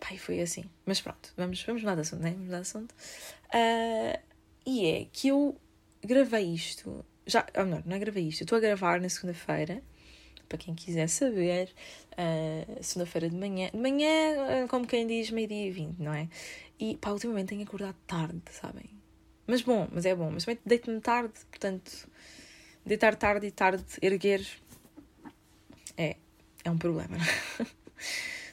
pá, 0.00 0.08
foi 0.18 0.40
assim. 0.40 0.64
Mas 0.84 1.00
pronto, 1.00 1.32
vamos, 1.36 1.62
vamos 1.62 1.82
mudar 1.82 1.94
de 1.94 2.02
assunto, 2.02 2.22
né? 2.22 2.30
Vamos 2.30 2.46
mudar 2.46 2.56
de 2.56 2.62
assunto. 2.62 2.94
Uh, 3.54 4.18
e 4.66 4.86
é 4.86 5.06
que 5.12 5.28
eu 5.28 5.56
gravei 6.04 6.52
isto, 6.52 7.04
já, 7.26 7.46
ou 7.56 7.64
melhor, 7.64 7.82
não 7.86 7.96
é 7.96 7.98
gravei 7.98 8.28
isto, 8.28 8.42
estou 8.42 8.58
a 8.58 8.60
gravar 8.60 9.00
na 9.00 9.08
segunda-feira 9.08 9.82
para 10.48 10.58
quem 10.58 10.74
quiser 10.74 11.08
saber, 11.08 11.72
uh, 12.12 12.82
segunda-feira 12.82 13.28
de 13.28 13.36
manhã, 13.36 13.70
de 13.70 13.78
manhã, 13.78 14.64
uh, 14.64 14.68
como 14.68 14.86
quem 14.86 15.06
diz, 15.06 15.30
meio-dia 15.30 15.66
e 15.66 15.70
vinte, 15.70 16.00
não 16.00 16.12
é? 16.12 16.28
E 16.78 16.96
pá, 16.96 17.10
ultimamente 17.10 17.48
tenho 17.48 17.62
acordado 17.62 17.96
tarde, 18.06 18.42
sabem? 18.50 18.90
Mas 19.46 19.62
bom, 19.62 19.88
mas 19.92 20.06
é 20.06 20.14
bom, 20.14 20.30
mas 20.30 20.44
também 20.44 20.60
deito-me 20.64 21.00
tarde, 21.00 21.34
portanto, 21.50 22.08
deitar 22.84 23.16
tarde 23.16 23.46
e 23.46 23.50
tarde 23.50 23.84
erguer 24.02 24.46
é, 25.96 26.16
é 26.64 26.70
um 26.70 26.78
problema, 26.78 27.16
não 27.16 27.24
é? 27.24 27.66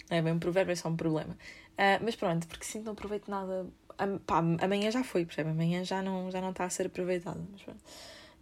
Não 0.09 0.17
é 0.17 0.21
bem 0.21 0.33
um 0.33 0.39
provérbio, 0.39 0.71
é 0.71 0.75
só 0.75 0.87
um 0.89 0.95
problema. 0.95 1.33
Uh, 1.73 2.03
mas 2.03 2.15
pronto, 2.15 2.47
porque 2.47 2.63
sinto 2.63 2.85
não 2.85 2.93
aproveito 2.93 3.27
nada. 3.27 3.65
pá, 4.25 4.37
amanhã 4.37 4.91
já 4.91 5.03
foi, 5.03 5.25
percebe? 5.25 5.49
Amanhã 5.49 5.83
já 5.83 6.01
não, 6.01 6.29
já 6.29 6.39
não 6.41 6.51
está 6.51 6.65
a 6.65 6.69
ser 6.69 6.87
aproveitado. 6.87 7.45
Mas 7.51 7.61
pronto. 7.63 7.83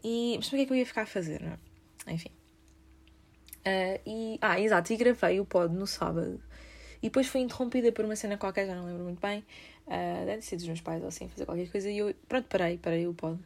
E, 0.04 0.36
mas 0.38 0.50
para 0.50 0.58
que 0.58 0.64
é 0.64 0.66
que 0.66 0.74
eu 0.74 0.78
ia 0.78 0.86
ficar 0.86 1.04
a 1.04 1.06
fazer, 1.06 1.42
não 1.42 1.54
é? 1.54 2.14
Enfim. 2.14 2.32
Uh, 3.66 4.00
e, 4.06 4.38
ah, 4.42 4.60
exato, 4.60 4.92
e 4.92 4.98
gravei 4.98 5.40
o 5.40 5.46
pod 5.46 5.74
no 5.74 5.88
sábado. 5.88 6.40
E 7.02 7.08
depois 7.08 7.28
fui 7.28 7.42
interrompida 7.42 7.92
por 7.92 8.06
uma 8.06 8.16
cena 8.16 8.38
qualquer, 8.38 8.66
já 8.68 8.76
não 8.76 8.86
lembro 8.86 9.04
muito 9.04 9.20
bem. 9.20 9.44
Uh, 9.88 10.26
deve 10.26 10.42
ser 10.42 10.56
dos 10.56 10.66
meus 10.66 10.82
pais 10.82 11.02
ou 11.02 11.08
assim, 11.08 11.28
fazer 11.28 11.46
qualquer 11.46 11.70
coisa. 11.70 11.90
E 11.90 11.98
eu, 11.98 12.14
pronto, 12.28 12.48
parei, 12.48 12.78
parei 12.78 13.08
o 13.08 13.14
pod. 13.14 13.40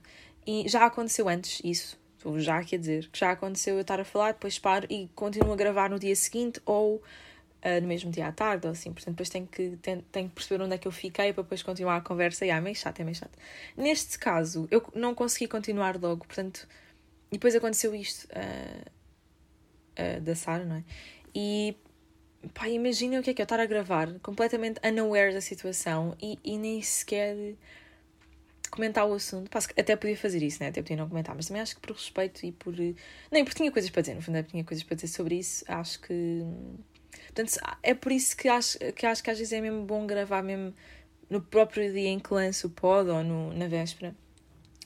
E 0.46 0.68
já 0.68 0.86
aconteceu 0.86 1.28
antes 1.28 1.62
isso. 1.64 2.00
Estou 2.16 2.40
já 2.40 2.58
aqui 2.58 2.76
a 2.76 2.80
dizer 2.80 3.08
que 3.10 3.20
já 3.20 3.32
aconteceu 3.32 3.76
eu 3.76 3.82
estar 3.82 4.00
a 4.00 4.04
falar, 4.04 4.34
depois 4.34 4.58
paro 4.58 4.88
e 4.90 5.08
continuo 5.14 5.54
a 5.54 5.56
gravar 5.56 5.90
no 5.90 6.00
dia 6.00 6.16
seguinte 6.16 6.60
ou 6.66 6.96
uh, 6.96 7.82
no 7.82 7.88
mesmo 7.88 8.12
dia 8.12 8.28
à 8.28 8.32
tarde 8.32 8.66
ou 8.66 8.74
assim. 8.74 8.92
Portanto, 8.92 9.14
depois 9.14 9.30
tenho 9.30 9.48
que, 9.48 9.78
tenho, 9.82 10.02
tenho 10.12 10.30
que 10.30 10.36
perceber 10.36 10.64
onde 10.64 10.76
é 10.76 10.78
que 10.78 10.88
eu 10.88 10.92
fiquei 10.92 11.34
para 11.34 11.44
depois 11.44 11.62
continuar 11.62 11.98
a 11.98 12.02
conversa. 12.02 12.46
E 12.46 12.52
ah, 12.52 12.58
é 12.58 12.62
meio 12.62 12.76
chato, 12.76 13.00
é 13.00 13.04
meio 13.04 13.16
chato. 13.16 13.38
Neste 13.76 14.18
caso, 14.18 14.68
eu 14.72 14.84
não 14.96 15.14
consegui 15.14 15.48
continuar 15.48 16.00
logo, 16.00 16.26
portanto. 16.26 16.68
E 17.32 17.36
depois 17.36 17.56
aconteceu 17.56 17.94
isto 17.94 18.26
uh, 18.26 18.97
uh, 20.00 20.22
da 20.22 20.36
Sara, 20.36 20.66
não 20.66 20.78
é? 20.78 20.84
E 21.34 21.76
pá, 22.54 22.68
imagina 22.70 23.20
o 23.20 23.24
que 23.24 23.32
é 23.32 23.34
que 23.34 23.42
eu 23.42 23.44
estar 23.44 23.60
a 23.60 23.66
gravar 23.66 24.20
completamente 24.20 24.80
unaware 24.86 25.34
da 25.34 25.42
situação 25.42 26.16
e, 26.22 26.40
e 26.44 26.58
nem 26.58 26.82
sequer 26.82 27.56
comentar 28.72 29.08
o 29.08 29.14
assunto. 29.14 29.50
Pá, 29.50 29.60
até 29.78 29.96
podia 29.96 30.18
fazer 30.18 30.44
isso, 30.44 30.62
né? 30.62 30.70
Até 30.70 30.82
podia 30.82 30.98
não 30.98 31.10
comentar, 31.10 31.36
mas 31.36 31.48
também 31.48 31.62
acho 31.62 31.76
que 31.76 31.82
por 31.82 31.92
respeito 31.92 32.46
e 32.46 32.52
por. 32.52 32.74
Nem, 33.32 33.44
porque 33.44 33.58
tinha 33.58 33.72
coisas 33.72 33.90
para 33.90 34.02
dizer, 34.02 34.16
no 34.16 34.22
fundo, 34.22 34.42
tinha 34.44 34.64
coisas 34.64 34.84
para 34.84 34.96
dizer 34.96 35.08
sobre 35.08 35.36
isso. 35.36 35.64
Acho 35.68 36.00
que 36.02 36.44
Portanto, 37.38 37.60
é 37.84 37.94
por 37.94 38.12
isso 38.12 38.36
que 38.36 38.48
acho, 38.48 38.78
que 38.96 39.06
acho 39.06 39.24
que 39.24 39.30
às 39.30 39.38
vezes 39.38 39.54
é 39.54 39.62
mesmo 39.62 39.84
bom 39.84 40.08
gravar 40.08 40.42
mesmo 40.42 40.74
no 41.30 41.42
próprio 41.42 41.92
dia 41.92 42.10
em 42.10 42.20
que 42.20 42.34
lanço 42.34 42.68
o 42.68 42.70
pod 42.70 43.10
ou 43.10 43.24
no, 43.24 43.54
na 43.54 43.68
véspera. 43.68 44.16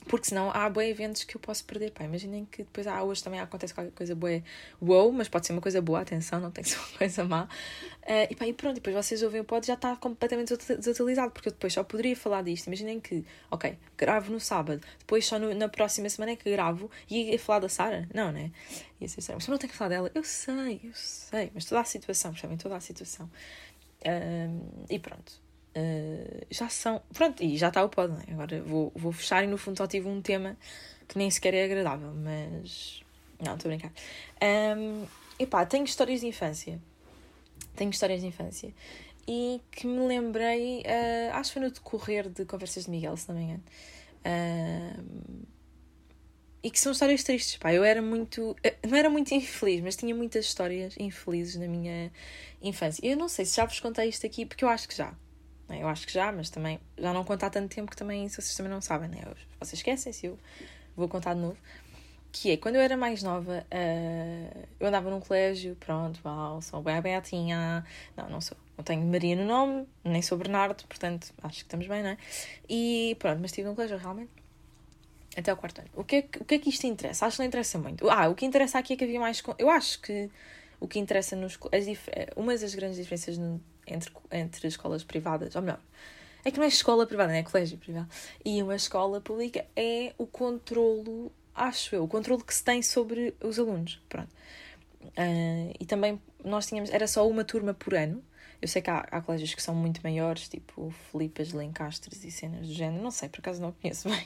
Porque 0.06 0.28
senão 0.28 0.50
há 0.50 0.68
bem 0.68 0.90
eventos 0.90 1.24
que 1.24 1.36
eu 1.36 1.40
posso 1.40 1.64
perder. 1.64 1.90
Pá, 1.92 2.04
imaginem 2.04 2.44
que 2.44 2.64
depois 2.64 2.86
ah, 2.86 3.02
hoje 3.02 3.22
também 3.22 3.40
acontece 3.40 3.72
qualquer 3.72 3.92
coisa 3.92 4.14
boa. 4.14 4.42
Wow, 4.80 5.12
mas 5.12 5.28
pode 5.28 5.46
ser 5.46 5.52
uma 5.52 5.62
coisa 5.62 5.80
boa, 5.80 6.00
atenção, 6.00 6.40
não 6.40 6.50
tem 6.50 6.64
que 6.64 6.70
ser 6.70 6.78
uma 6.78 6.98
coisa 6.98 7.24
má. 7.24 7.44
Uh, 7.44 8.26
e, 8.30 8.36
pá, 8.36 8.46
e 8.46 8.52
pronto, 8.52 8.74
depois 8.76 8.94
vocês 8.94 9.22
ouvem 9.22 9.40
o 9.40 9.44
pod 9.44 9.66
já 9.66 9.74
está 9.74 9.94
completamente 9.96 10.56
desatualizado, 10.56 11.30
porque 11.30 11.48
eu 11.48 11.52
depois 11.52 11.72
só 11.72 11.84
poderia 11.84 12.16
falar 12.16 12.42
disto. 12.42 12.66
Imaginem 12.66 13.00
que, 13.00 13.24
ok, 13.50 13.78
gravo 13.96 14.32
no 14.32 14.40
sábado, 14.40 14.80
depois 14.98 15.24
só 15.24 15.38
no, 15.38 15.54
na 15.54 15.68
próxima 15.68 16.08
semana 16.08 16.32
é 16.32 16.36
que 16.36 16.50
gravo 16.50 16.90
e 17.08 17.30
ia 17.30 17.38
falar 17.38 17.60
da 17.60 17.68
Sara. 17.68 18.08
Não, 18.12 18.32
né? 18.32 18.50
Ia 19.00 19.08
ser 19.08 19.20
Sara. 19.20 19.36
Mas 19.36 19.46
não 19.46 19.58
tenho 19.58 19.70
que 19.70 19.76
falar 19.76 19.90
dela. 19.90 20.10
Eu 20.14 20.24
sei, 20.24 20.80
eu 20.84 20.92
sei. 20.94 21.50
Mas 21.54 21.64
toda 21.64 21.80
a 21.80 21.84
situação, 21.84 22.32
percebem? 22.32 22.56
Toda 22.56 22.76
a 22.76 22.80
situação. 22.80 23.30
Uh, 24.04 24.86
e 24.90 24.98
pronto. 24.98 25.40
Uh, 25.76 26.46
já 26.50 26.68
são. 26.68 27.02
Pronto, 27.14 27.42
e 27.42 27.56
já 27.56 27.68
está 27.68 27.82
o 27.84 27.88
pod, 27.88 28.12
é? 28.28 28.32
Agora 28.32 28.60
vou, 28.62 28.92
vou 28.94 29.12
fechar 29.12 29.42
e 29.42 29.46
no 29.46 29.56
fundo 29.56 29.78
só 29.78 29.86
tive 29.86 30.08
um 30.08 30.20
tema 30.20 30.56
que 31.08 31.18
nem 31.18 31.30
sequer 31.30 31.54
é 31.54 31.64
agradável, 31.64 32.12
mas. 32.14 33.02
Não, 33.40 33.54
estou 33.54 33.70
a 33.70 33.74
brincar. 33.74 33.92
Um, 34.76 35.04
epá, 35.38 35.64
tenho 35.66 35.84
histórias 35.84 36.20
de 36.20 36.26
infância. 36.26 36.80
Tenho 37.74 37.90
histórias 37.90 38.20
de 38.20 38.26
infância. 38.26 38.72
E 39.26 39.60
que 39.70 39.86
me 39.86 40.06
lembrei, 40.06 40.80
uh, 40.80 41.34
acho 41.34 41.50
que 41.50 41.58
foi 41.58 41.68
no 41.68 41.70
decorrer 41.72 42.28
de 42.28 42.44
Conversas 42.44 42.84
de 42.84 42.90
Miguel, 42.90 43.16
se 43.16 43.28
não 43.28 43.36
me 43.36 43.44
engano. 43.44 43.62
Uh, 44.26 45.46
e 46.62 46.70
que 46.70 46.78
são 46.78 46.92
histórias 46.92 47.24
tristes, 47.24 47.56
pá. 47.56 47.72
Eu 47.72 47.82
era 47.82 48.00
muito. 48.00 48.54
Não 48.88 48.96
era 48.96 49.10
muito 49.10 49.34
infeliz, 49.34 49.80
mas 49.80 49.96
tinha 49.96 50.14
muitas 50.14 50.44
histórias 50.44 50.94
infelizes 50.98 51.56
na 51.56 51.66
minha 51.66 52.12
infância. 52.62 53.04
Eu 53.04 53.16
não 53.16 53.28
sei 53.28 53.44
se 53.44 53.56
já 53.56 53.64
vos 53.64 53.80
contei 53.80 54.08
isto 54.08 54.24
aqui, 54.24 54.46
porque 54.46 54.64
eu 54.64 54.68
acho 54.68 54.86
que 54.88 54.94
já. 54.94 55.12
Eu 55.68 55.88
acho 55.88 56.06
que 56.06 56.12
já, 56.12 56.30
mas 56.30 56.50
também 56.50 56.78
já 56.98 57.12
não 57.12 57.24
conto 57.24 57.44
há 57.44 57.50
tanto 57.50 57.74
tempo 57.74 57.90
que 57.90 57.96
também 57.96 58.28
vocês 58.28 58.54
também 58.54 58.70
não 58.70 58.80
sabem, 58.80 59.08
né? 59.08 59.22
Vocês 59.58 59.74
esquecem 59.74 60.12
se 60.12 60.26
eu 60.26 60.38
vou 60.96 61.08
contar 61.08 61.34
de 61.34 61.40
novo. 61.40 61.56
Que 62.30 62.52
é, 62.52 62.56
quando 62.56 62.76
eu 62.76 62.80
era 62.80 62.96
mais 62.96 63.22
nova, 63.22 63.66
uh, 63.70 64.68
eu 64.80 64.86
andava 64.86 65.10
num 65.10 65.20
colégio, 65.20 65.76
pronto, 65.76 66.18
mal, 66.24 66.62
sou 66.62 66.82
bem 66.82 66.96
abertinha. 66.96 67.84
Não, 68.16 68.28
não 68.30 68.40
sou. 68.40 68.56
Não 68.76 68.84
tenho 68.84 69.02
Maria 69.06 69.36
no 69.36 69.44
nome, 69.44 69.86
nem 70.02 70.22
sou 70.22 70.38
Bernardo, 70.38 70.82
portanto, 70.86 71.32
acho 71.42 71.58
que 71.58 71.62
estamos 71.62 71.86
bem, 71.86 72.02
não 72.02 72.10
é? 72.10 72.16
E 72.68 73.16
pronto, 73.18 73.38
mas 73.40 73.50
estive 73.50 73.68
num 73.68 73.74
colégio 73.74 73.98
realmente. 73.98 74.30
Até 75.36 75.52
o 75.52 75.56
quarto 75.56 75.80
ano. 75.80 75.90
O 75.94 76.04
que, 76.04 76.16
é, 76.16 76.18
o 76.40 76.44
que 76.44 76.54
é 76.54 76.58
que 76.58 76.70
isto 76.70 76.86
interessa? 76.86 77.26
Acho 77.26 77.36
que 77.36 77.42
não 77.42 77.46
interessa 77.46 77.78
muito. 77.78 78.08
Ah, 78.10 78.28
o 78.28 78.34
que 78.34 78.44
interessa 78.44 78.78
aqui 78.78 78.94
é 78.94 78.96
que 78.96 79.04
havia 79.04 79.20
mais. 79.20 79.42
Eu 79.58 79.70
acho 79.70 80.00
que 80.00 80.30
o 80.80 80.88
que 80.88 80.98
interessa 80.98 81.36
nos. 81.36 81.58
As, 81.72 81.86
uma 82.36 82.56
das 82.56 82.74
grandes 82.74 82.96
diferenças 82.96 83.38
entre, 83.86 84.12
entre 84.30 84.68
escolas 84.68 85.04
privadas, 85.04 85.54
ou 85.56 85.62
melhor, 85.62 85.80
é 86.44 86.50
que 86.50 86.58
não 86.58 86.64
é 86.64 86.68
escola 86.68 87.06
privada, 87.06 87.32
não 87.32 87.38
é 87.38 87.42
colégio 87.42 87.78
privado, 87.78 88.08
e 88.44 88.62
uma 88.62 88.74
escola 88.74 89.20
pública 89.20 89.64
é 89.76 90.12
o 90.18 90.26
controlo, 90.26 91.30
acho 91.54 91.94
eu, 91.94 92.04
o 92.04 92.08
controlo 92.08 92.44
que 92.44 92.54
se 92.54 92.64
tem 92.64 92.82
sobre 92.82 93.34
os 93.40 93.58
alunos. 93.58 94.00
Pronto. 94.08 94.30
Uh, 95.02 95.74
e 95.78 95.86
também 95.86 96.20
nós 96.44 96.66
tínhamos, 96.66 96.90
era 96.90 97.06
só 97.06 97.28
uma 97.28 97.44
turma 97.44 97.74
por 97.74 97.94
ano. 97.94 98.22
Eu 98.60 98.68
sei 98.68 98.80
que 98.80 98.90
há, 98.90 98.98
há 99.10 99.20
colégios 99.20 99.54
que 99.54 99.62
são 99.62 99.74
muito 99.74 100.00
maiores, 100.02 100.48
tipo 100.48 100.92
Filipas, 101.10 101.52
Lencastres 101.52 102.24
e 102.24 102.30
cenas 102.30 102.68
do 102.68 102.72
género, 102.72 103.02
não 103.02 103.10
sei, 103.10 103.28
por 103.28 103.40
acaso 103.40 103.60
não 103.60 103.72
conheço 103.72 104.06
bem. 104.10 104.24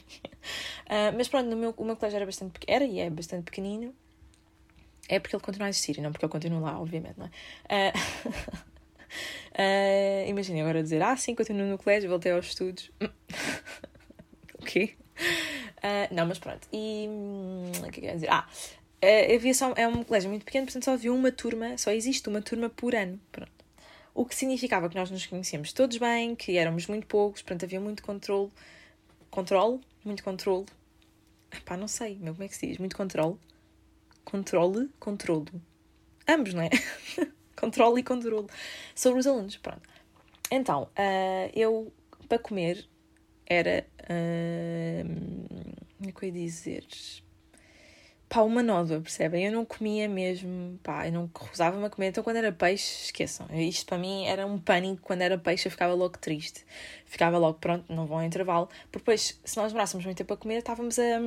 Uh, 0.87 1.17
mas 1.17 1.29
pronto, 1.29 1.49
no 1.49 1.57
meu, 1.57 1.75
o 1.77 1.85
meu 1.85 1.97
colégio 1.97 2.17
era 2.17 2.27
bastante 2.27 2.61
era 2.67 2.85
e 2.85 2.99
é 2.99 3.09
bastante 3.09 3.45
pequenino. 3.45 3.95
É 5.09 5.21
porque 5.21 5.37
ele 5.37 5.43
continua 5.43 5.69
a 5.69 5.71
existir 5.71 6.01
não 6.01 6.13
porque 6.13 6.25
eu 6.25 6.29
continuo 6.29 6.61
lá, 6.61 6.79
obviamente, 6.81 7.17
não 7.17 7.31
é? 7.69 7.93
Uh, 7.93 8.67
Uh, 9.57 10.29
Imaginem 10.29 10.61
agora 10.61 10.83
dizer, 10.83 11.01
ah, 11.03 11.17
sim, 11.17 11.35
continuo 11.35 11.67
no 11.67 11.79
colégio, 11.79 12.11
voltei 12.11 12.31
aos 12.31 12.47
estudos. 12.47 12.91
o 14.55 14.65
quê? 14.65 14.95
Uh, 15.79 16.15
não, 16.15 16.27
mas 16.27 16.39
pronto. 16.39 16.69
E 16.71 17.07
hum, 17.09 17.73
o 17.79 17.91
que 17.91 18.01
é 18.01 18.03
que 18.03 18.07
eu 18.07 18.15
dizer? 18.15 18.31
Ah, 18.31 18.47
uh, 19.03 19.35
havia 19.35 19.55
só, 19.55 19.73
é 19.75 19.89
um 19.89 20.05
colégio 20.05 20.29
muito 20.29 20.45
pequeno, 20.45 20.67
portanto 20.67 20.85
só 20.85 20.93
havia 20.93 21.11
uma 21.13 21.33
turma, 21.33 21.79
só 21.79 21.91
existe 21.91 22.29
uma 22.29 22.43
turma 22.43 22.69
por 22.69 22.95
ano. 22.95 23.19
Pronto. 23.33 23.51
O 24.15 24.27
que 24.27 24.35
significava 24.35 24.89
que 24.91 24.95
nós 24.95 25.11
nos 25.11 25.25
conhecíamos 25.27 25.73
todos 25.73 25.97
bem, 25.97 26.35
que 26.35 26.57
éramos 26.59 26.87
muito 26.87 27.07
poucos, 27.07 27.41
portanto 27.41 27.65
havia 27.65 27.81
muito 27.81 28.03
controle. 28.03 28.51
Controle? 29.31 29.81
Muito 30.05 30.23
controle. 30.23 30.67
Pá, 31.65 31.77
não 31.77 31.89
sei, 31.89 32.17
meu, 32.17 32.35
como 32.35 32.45
é 32.45 32.49
que 32.49 32.57
se 32.57 32.67
diz? 32.67 32.79
Muito 32.79 32.97
controle. 32.97 33.37
Controle, 34.25 34.91
controlo. 34.99 35.47
Ambos, 36.29 36.53
não 36.53 36.63
é? 36.63 36.71
controle 37.57 38.01
e 38.01 38.05
controle 38.05 38.47
sobre 38.95 39.21
os 39.21 39.27
alunos. 39.27 39.57
Pronto. 39.57 39.83
Então, 40.51 40.85
uh, 40.85 41.51
eu, 41.55 41.93
para 42.29 42.39
comer, 42.39 42.87
era. 43.47 43.87
Uh, 44.03 45.77
como 45.97 46.11
é 46.11 46.13
que 46.13 46.25
eu 46.25 46.29
ia 46.29 46.33
dizer? 46.33 46.87
Pá, 48.29 48.41
uma 48.43 48.63
nódoa, 48.63 49.01
percebem? 49.01 49.47
Eu 49.47 49.53
não 49.53 49.65
comia 49.65 50.09
mesmo, 50.09 50.79
pá, 50.83 51.07
eu 51.07 51.13
não 51.13 51.31
recusava-me 51.33 51.87
a 51.87 51.91
comer. 51.91 52.09
Então, 52.09 52.25
quando 52.25 52.37
era 52.37 52.53
peixe, 52.53 53.05
esqueçam. 53.05 53.47
Isto 53.53 53.87
para 53.87 53.99
mim 53.99 54.25
era 54.27 54.45
um 54.47 54.59
pânico. 54.59 55.01
Quando 55.03 55.23
era 55.23 55.39
peixe, 55.39 55.69
eu 55.69 55.71
ficava 55.71 55.95
logo 55.95 56.19
triste. 56.19 56.65
Ficava 57.05 57.39
logo, 57.39 57.59
pronto, 57.59 57.93
não 57.93 58.07
vão 58.07 58.19
ao 58.19 58.25
intervalo. 58.25 58.67
Porque 58.91 58.99
depois, 58.99 59.41
se 59.45 59.57
nós 59.57 59.73
demorássemos 59.73 60.05
muito 60.05 60.19
tempo 60.19 60.35
a 60.35 60.37
comer, 60.37 60.59
estávamos 60.59 60.99
a 60.99 61.21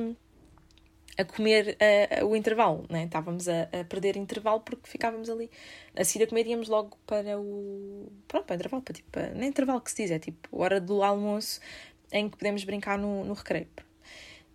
a 1.20 1.24
comer 1.24 1.76
uh, 2.22 2.26
o 2.26 2.34
intervalo, 2.34 2.86
né? 2.88 3.04
estávamos 3.04 3.48
a, 3.48 3.62
a, 3.64 3.84
perder 3.84 4.16
intervalo 4.16 4.60
porque 4.60 4.88
ficávamos 4.88 5.28
ali. 5.28 5.50
A 5.94 6.02
seguir 6.04 6.24
a 6.24 6.26
comer 6.26 6.46
íamos 6.46 6.68
logo 6.68 6.96
para 7.06 7.38
o. 7.38 8.10
Pronto, 8.26 8.46
para 8.46 8.54
o 8.54 8.56
intervalo, 8.56 8.82
para, 8.82 8.94
tipo, 8.94 9.10
para, 9.10 9.46
intervalo 9.46 9.80
que 9.80 9.90
se 9.90 10.02
diz, 10.02 10.10
é 10.10 10.18
tipo 10.18 10.48
hora 10.52 10.80
do 10.80 11.02
almoço 11.02 11.60
em 12.12 12.28
que 12.28 12.36
podemos 12.36 12.64
brincar 12.64 12.98
no, 12.98 13.24
no 13.24 13.34
recreio. 13.34 13.68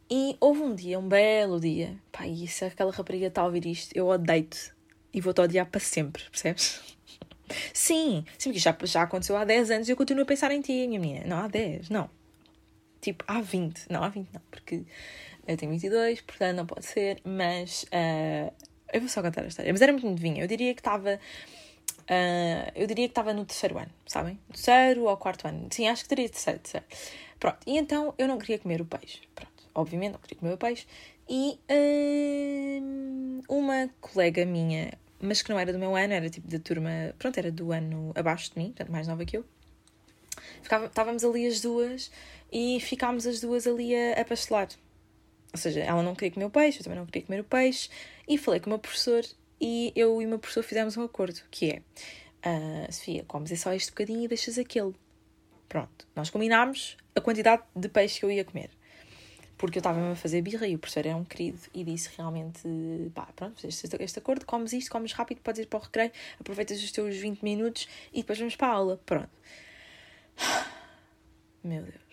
E 0.09 0.35
houve 0.39 0.61
um 0.61 0.75
dia, 0.75 0.99
um 0.99 1.07
belo 1.07 1.59
dia, 1.59 1.95
pá, 2.11 2.27
e 2.27 2.47
se 2.47 2.65
aquela 2.65 2.91
rapariga 2.91 3.27
está 3.27 3.41
a 3.41 3.45
ouvir 3.45 3.65
isto, 3.65 3.95
eu 3.95 4.07
odeio-te 4.07 4.71
e 5.13 5.21
vou-te 5.21 5.41
odiar 5.41 5.65
para 5.67 5.79
sempre, 5.79 6.23
percebes? 6.29 6.81
Sim, 7.73 8.25
sim, 8.39 8.49
porque 8.49 8.59
já, 8.59 8.75
já 8.85 9.03
aconteceu 9.03 9.37
há 9.37 9.45
10 9.45 9.69
anos 9.69 9.87
e 9.87 9.91
eu 9.91 9.95
continuo 9.95 10.23
a 10.23 10.25
pensar 10.25 10.51
em 10.51 10.61
ti, 10.61 10.87
minha 10.87 10.99
menina. 10.99 11.27
Não, 11.27 11.37
há 11.37 11.47
10, 11.47 11.91
não. 11.91 12.09
Tipo, 12.99 13.23
há 13.27 13.39
20. 13.39 13.85
Não, 13.87 14.03
há 14.03 14.09
20 14.09 14.29
não, 14.33 14.41
porque 14.49 14.83
eu 15.47 15.57
tenho 15.57 15.71
22, 15.71 16.21
portanto 16.21 16.57
não 16.57 16.65
pode 16.65 16.85
ser, 16.85 17.21
mas 17.23 17.83
uh, 17.83 18.53
eu 18.93 18.99
vou 18.99 19.09
só 19.09 19.21
contar 19.21 19.43
a 19.43 19.47
história. 19.47 19.71
Mas 19.71 19.81
era 19.81 19.91
muito 19.91 20.07
novinha. 20.07 20.43
Eu 20.43 20.47
diria 20.47 20.73
que 20.73 20.79
estava. 20.79 21.19
Uh, 22.03 22.71
eu 22.75 22.87
diria 22.87 23.07
que 23.07 23.11
estava 23.11 23.33
no 23.33 23.45
terceiro 23.45 23.77
ano, 23.77 23.91
sabem? 24.05 24.39
Terceiro 24.51 25.03
ou 25.03 25.17
quarto 25.17 25.47
ano. 25.47 25.67
Sim, 25.71 25.87
acho 25.87 26.03
que 26.03 26.09
teria 26.09 26.29
terceiro, 26.29 26.59
terceiro. 26.59 26.85
Pronto, 27.39 27.57
e 27.65 27.77
então 27.77 28.13
eu 28.17 28.27
não 28.27 28.37
queria 28.37 28.59
comer 28.59 28.81
o 28.81 28.85
peixe. 28.85 29.21
Pronto, 29.33 29.51
obviamente 29.73 30.13
não 30.13 30.19
queria 30.19 30.37
comer 30.37 30.53
o 30.53 30.57
peixe. 30.57 30.85
E 31.27 31.59
uh, 31.69 33.43
uma 33.49 33.89
colega 33.99 34.45
minha, 34.45 34.93
mas 35.19 35.41
que 35.41 35.49
não 35.49 35.59
era 35.59 35.73
do 35.73 35.79
meu 35.79 35.95
ano, 35.95 36.13
era 36.13 36.29
tipo 36.29 36.47
da 36.47 36.59
turma. 36.59 37.13
Pronto, 37.17 37.37
era 37.37 37.51
do 37.51 37.71
ano 37.71 38.11
abaixo 38.15 38.53
de 38.53 38.59
mim, 38.59 38.67
portanto 38.67 38.91
mais 38.91 39.07
nova 39.07 39.25
que 39.25 39.37
eu. 39.37 39.45
Ficava, 40.61 40.85
estávamos 40.85 41.23
ali 41.23 41.47
as 41.47 41.61
duas 41.61 42.11
e 42.51 42.79
ficámos 42.79 43.25
as 43.25 43.39
duas 43.41 43.65
ali 43.67 43.95
a, 43.95 44.21
a 44.21 44.25
pastelar. 44.25 44.69
Ou 45.55 45.57
seja, 45.57 45.79
ela 45.79 46.03
não 46.03 46.13
queria 46.13 46.31
comer 46.31 46.45
o 46.47 46.49
peixe, 46.49 46.79
eu 46.79 46.83
também 46.83 46.99
não 46.99 47.05
queria 47.05 47.25
comer 47.25 47.39
o 47.39 47.45
peixe. 47.45 47.89
E 48.27 48.37
falei 48.37 48.59
com 48.59 48.65
o 48.65 48.71
meu 48.71 48.79
professor 48.79 49.23
e 49.59 49.93
eu 49.95 50.21
e 50.21 50.25
o 50.25 50.27
meu 50.27 50.37
professor 50.37 50.63
fizemos 50.63 50.97
um 50.97 51.03
acordo, 51.03 51.39
que 51.49 51.71
é... 51.71 51.81
Uh, 52.45 52.91
Sofia, 52.91 53.23
comes 53.23 53.53
é 53.53 53.55
só 53.55 53.73
este 53.73 53.89
bocadinho 53.91 54.25
e 54.25 54.27
deixas 54.27 54.57
aquele. 54.57 54.93
Pronto, 55.69 56.05
nós 56.13 56.29
combinámos 56.29 56.97
a 57.15 57.21
quantidade 57.21 57.63
de 57.73 57.87
peixe 57.87 58.19
que 58.19 58.25
eu 58.25 58.31
ia 58.31 58.43
comer. 58.43 58.69
porque 59.57 59.77
eu 59.77 59.79
estava 59.79 60.11
a 60.11 60.15
fazer 60.15 60.41
birra 60.41 60.67
e 60.67 60.75
o 60.75 60.77
professor 60.77 61.07
era 61.07 61.15
um 61.15 61.23
querido 61.23 61.57
e 61.73 61.85
disse 61.85 62.09
realmente: 62.17 62.61
pá, 63.15 63.29
pronto, 63.33 63.65
este, 63.65 63.87
este 63.99 64.19
acordo, 64.19 64.45
comes 64.45 64.73
isto, 64.73 64.91
comes 64.91 65.13
rápido, 65.13 65.39
podes 65.39 65.61
ir 65.61 65.67
para 65.67 65.79
o 65.79 65.81
recreio, 65.83 66.11
aproveitas 66.37 66.83
os 66.83 66.91
teus 66.91 67.15
20 67.15 67.41
minutos 67.41 67.87
e 68.13 68.17
depois 68.17 68.37
vamos 68.37 68.57
para 68.57 68.67
a 68.67 68.71
aula. 68.71 69.01
Pronto. 69.05 69.31
Meu 71.63 71.81
Deus. 71.81 72.04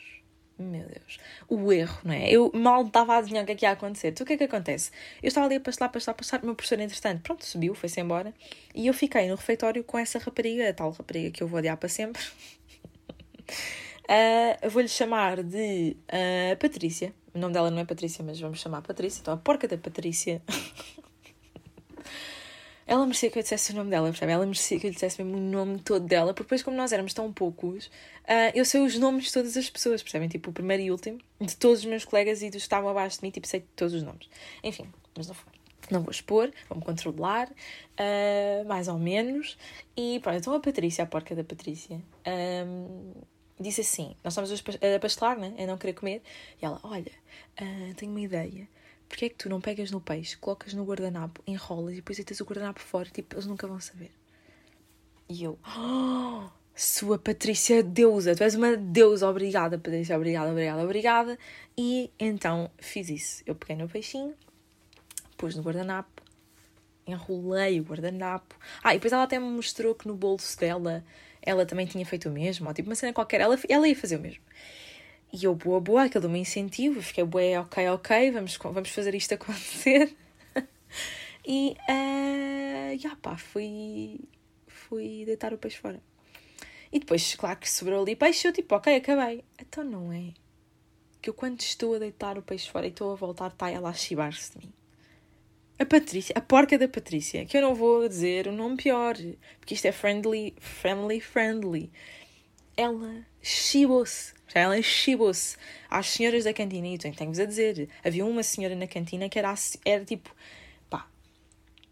Meu 0.62 0.86
Deus. 0.86 1.18
O 1.48 1.72
erro, 1.72 1.98
não 2.04 2.14
é? 2.14 2.30
Eu 2.30 2.50
mal 2.54 2.86
estava 2.86 3.14
a 3.14 3.18
adivinhar 3.18 3.42
o 3.42 3.46
que 3.46 3.52
é 3.52 3.54
que 3.54 3.64
ia 3.64 3.72
acontecer. 3.72 4.08
Então 4.08 4.24
o 4.24 4.26
que 4.26 4.34
é 4.34 4.36
que 4.36 4.44
acontece? 4.44 4.90
Eu 5.22 5.28
estava 5.28 5.46
ali 5.46 5.56
a 5.56 5.60
passar, 5.60 5.88
passar, 5.88 6.14
passar. 6.14 6.42
O 6.42 6.46
meu 6.46 6.54
professor, 6.54 6.80
entretanto, 6.80 7.22
pronto, 7.22 7.44
subiu, 7.44 7.74
foi-se 7.74 8.00
embora. 8.00 8.32
E 8.74 8.86
eu 8.86 8.94
fiquei 8.94 9.28
no 9.28 9.34
refeitório 9.34 9.82
com 9.84 9.98
essa 9.98 10.18
rapariga, 10.18 10.68
a 10.68 10.72
tal 10.72 10.90
rapariga 10.90 11.30
que 11.30 11.42
eu 11.42 11.48
vou 11.48 11.58
odiar 11.58 11.76
para 11.76 11.88
sempre. 11.88 12.22
uh, 14.08 14.68
Vou-lhe 14.70 14.88
chamar 14.88 15.42
de 15.42 15.96
uh, 16.08 16.56
Patrícia. 16.58 17.14
O 17.34 17.38
nome 17.38 17.54
dela 17.54 17.70
não 17.70 17.78
é 17.78 17.84
Patrícia, 17.84 18.24
mas 18.24 18.38
vamos 18.40 18.60
chamar 18.60 18.82
Patrícia. 18.82 19.20
Então, 19.20 19.34
a 19.34 19.36
porca 19.36 19.66
da 19.66 19.78
Patrícia. 19.78 20.42
ela 22.92 23.06
merecia 23.06 23.30
que 23.30 23.38
eu 23.38 23.42
dissesse 23.42 23.72
o 23.72 23.74
nome 23.74 23.88
dela, 23.88 24.08
percebe? 24.08 24.32
Ela 24.32 24.44
merecia 24.44 24.78
que 24.78 24.86
eu 24.86 24.90
dissesse 24.90 25.22
mesmo 25.22 25.38
o 25.38 25.40
nome 25.40 25.78
todo 25.78 26.06
dela, 26.06 26.34
porque 26.34 26.44
depois, 26.44 26.62
como 26.62 26.76
nós 26.76 26.92
éramos 26.92 27.14
tão 27.14 27.32
poucos, 27.32 27.86
uh, 27.86 28.52
eu 28.54 28.66
sei 28.66 28.82
os 28.82 28.98
nomes 28.98 29.24
de 29.24 29.32
todas 29.32 29.56
as 29.56 29.70
pessoas, 29.70 30.02
percebem? 30.02 30.28
Tipo, 30.28 30.50
o 30.50 30.52
primeiro 30.52 30.82
e 30.82 30.90
último, 30.90 31.18
de 31.40 31.56
todos 31.56 31.78
os 31.78 31.84
meus 31.86 32.04
colegas 32.04 32.42
e 32.42 32.50
dos 32.50 32.56
que 32.56 32.58
estavam 32.58 32.90
abaixo 32.90 33.16
de 33.16 33.24
mim, 33.24 33.30
tipo, 33.30 33.46
sei 33.46 33.64
todos 33.74 33.94
os 33.94 34.02
nomes. 34.02 34.28
Enfim, 34.62 34.92
mas 35.16 35.26
não 35.26 35.34
foi. 35.34 35.52
Não 35.90 36.02
vou 36.02 36.10
expor, 36.10 36.50
vou-me 36.68 36.84
controlar, 36.84 37.48
uh, 37.48 38.68
mais 38.68 38.88
ou 38.88 38.98
menos. 38.98 39.56
E 39.96 40.20
pronto, 40.20 40.38
então 40.38 40.54
a 40.54 40.60
Patrícia, 40.60 41.02
a 41.02 41.06
porca 41.06 41.34
da 41.34 41.42
Patrícia, 41.42 41.98
um, 42.66 43.12
disse 43.58 43.80
assim: 43.80 44.14
Nós 44.22 44.34
estamos 44.36 44.52
a 44.52 45.00
pastelar, 45.00 45.38
né? 45.38 45.54
A 45.58 45.66
não 45.66 45.78
querer 45.78 45.94
comer. 45.94 46.22
E 46.60 46.64
ela: 46.64 46.78
Olha, 46.82 47.12
uh, 47.60 47.94
tenho 47.96 48.12
uma 48.12 48.20
ideia 48.20 48.68
Porquê 49.12 49.26
é 49.26 49.28
que 49.28 49.34
tu 49.34 49.50
não 49.50 49.60
pegas 49.60 49.90
no 49.90 50.00
peixe, 50.00 50.38
colocas 50.38 50.72
no 50.72 50.86
guardanapo, 50.86 51.42
enrolas 51.46 51.92
e 51.92 51.96
depois 51.96 52.16
deitas 52.16 52.40
o 52.40 52.46
guardanapo 52.46 52.80
fora? 52.80 53.10
Tipo, 53.10 53.34
eles 53.34 53.44
nunca 53.44 53.66
vão 53.66 53.78
saber. 53.78 54.10
E 55.28 55.44
eu, 55.44 55.58
oh, 55.66 56.48
sua 56.74 57.18
Patrícia 57.18 57.82
deusa, 57.82 58.34
tu 58.34 58.42
és 58.42 58.54
uma 58.54 58.74
deusa, 58.74 59.28
obrigada 59.28 59.76
Patrícia, 59.76 60.16
obrigada, 60.16 60.50
obrigada, 60.50 60.82
obrigada. 60.82 61.38
E 61.76 62.10
então 62.18 62.70
fiz 62.78 63.10
isso. 63.10 63.42
Eu 63.44 63.54
peguei 63.54 63.76
no 63.76 63.86
peixinho, 63.86 64.34
pus 65.36 65.54
no 65.56 65.62
guardanapo, 65.62 66.22
enrolei 67.06 67.80
o 67.80 67.84
guardanapo. 67.84 68.56
Ah, 68.82 68.94
e 68.94 68.96
depois 68.96 69.12
ela 69.12 69.24
até 69.24 69.38
me 69.38 69.44
mostrou 69.44 69.94
que 69.94 70.08
no 70.08 70.14
bolso 70.14 70.58
dela 70.58 71.04
ela 71.42 71.66
também 71.66 71.84
tinha 71.84 72.06
feito 72.06 72.30
o 72.30 72.32
mesmo, 72.32 72.66
ou 72.66 72.72
tipo 72.72 72.88
uma 72.88 72.94
cena 72.94 73.12
qualquer, 73.12 73.42
ela, 73.42 73.58
ela 73.68 73.86
ia 73.86 73.94
fazer 73.94 74.16
o 74.16 74.20
mesmo. 74.20 74.42
E 75.32 75.44
eu, 75.44 75.54
boa, 75.54 75.80
boa, 75.80 76.04
aquele 76.04 76.28
me 76.28 76.40
incentivo, 76.40 77.00
fiquei, 77.00 77.24
boa, 77.24 77.60
ok, 77.62 77.88
ok, 77.88 78.30
vamos, 78.32 78.56
vamos 78.56 78.90
fazer 78.90 79.14
isto 79.14 79.32
acontecer. 79.32 80.14
e, 81.46 81.74
uh, 81.88 83.16
pá, 83.16 83.38
fui, 83.38 84.20
fui 84.66 85.24
deitar 85.24 85.54
o 85.54 85.58
peixe 85.58 85.78
fora. 85.78 86.02
E 86.92 86.98
depois, 86.98 87.34
claro 87.34 87.58
que 87.58 87.70
sobrou 87.70 88.02
ali 88.02 88.14
peixe, 88.14 88.46
eu 88.46 88.52
tipo, 88.52 88.74
ok, 88.74 88.94
acabei. 88.94 89.42
Então 89.58 89.82
não 89.82 90.12
é 90.12 90.34
que 91.22 91.30
eu 91.30 91.34
quando 91.34 91.60
estou 91.60 91.94
a 91.94 91.98
deitar 91.98 92.36
o 92.36 92.42
peixe 92.42 92.68
fora 92.68 92.84
e 92.84 92.90
estou 92.90 93.12
a 93.12 93.14
voltar, 93.14 93.46
está 93.46 93.70
ela 93.70 93.88
a 93.88 93.94
chibar-se 93.94 94.58
de 94.58 94.66
mim. 94.66 94.72
A 95.78 95.86
Patrícia, 95.86 96.34
a 96.36 96.40
porca 96.40 96.76
da 96.76 96.88
Patrícia, 96.88 97.46
que 97.46 97.56
eu 97.56 97.62
não 97.62 97.74
vou 97.74 98.06
dizer 98.08 98.48
o 98.48 98.52
nome 98.52 98.76
pior, 98.76 99.16
porque 99.58 99.74
isto 99.74 99.86
é 99.86 99.92
friendly, 99.92 100.54
friendly, 100.58 101.20
friendly. 101.20 101.90
Ela 102.76 103.24
chibou-se 103.40 104.34
ela 104.58 104.80
chibou-se 104.82 105.56
às 105.90 106.08
senhoras 106.08 106.44
da 106.44 106.52
cantina. 106.52 106.88
E 106.88 106.98
tenho-vos 106.98 107.38
a 107.38 107.44
dizer: 107.44 107.88
havia 108.04 108.24
uma 108.24 108.42
senhora 108.42 108.74
na 108.74 108.86
cantina 108.86 109.28
que 109.28 109.38
era, 109.38 109.54
era 109.84 110.04
tipo. 110.04 110.34
pá, 110.90 111.06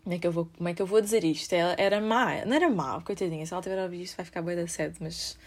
como 0.03 0.15
é, 0.15 0.19
que 0.19 0.27
eu 0.27 0.33
vou, 0.33 0.49
como 0.57 0.69
é 0.69 0.75
que 0.75 0.83
eu 0.83 0.87
vou 0.87 1.01
dizer 1.01 1.25
isto? 1.25 1.53
Ela 1.53 1.75
era 1.79 2.01
má, 2.01 2.45
não 2.45 2.55
era 2.55 2.69
má, 2.69 3.01
coitadinha. 3.03 3.45
Se 3.47 3.53
ela 3.53 3.63
tiver 3.63 3.79
a 3.79 3.85
ouvir 3.85 4.03
isto, 4.03 4.17
vai 4.17 4.25
ficar 4.25 4.43
bem 4.43 4.57
da 4.57 4.67
sede, 4.67 4.97
mas. 5.01 5.39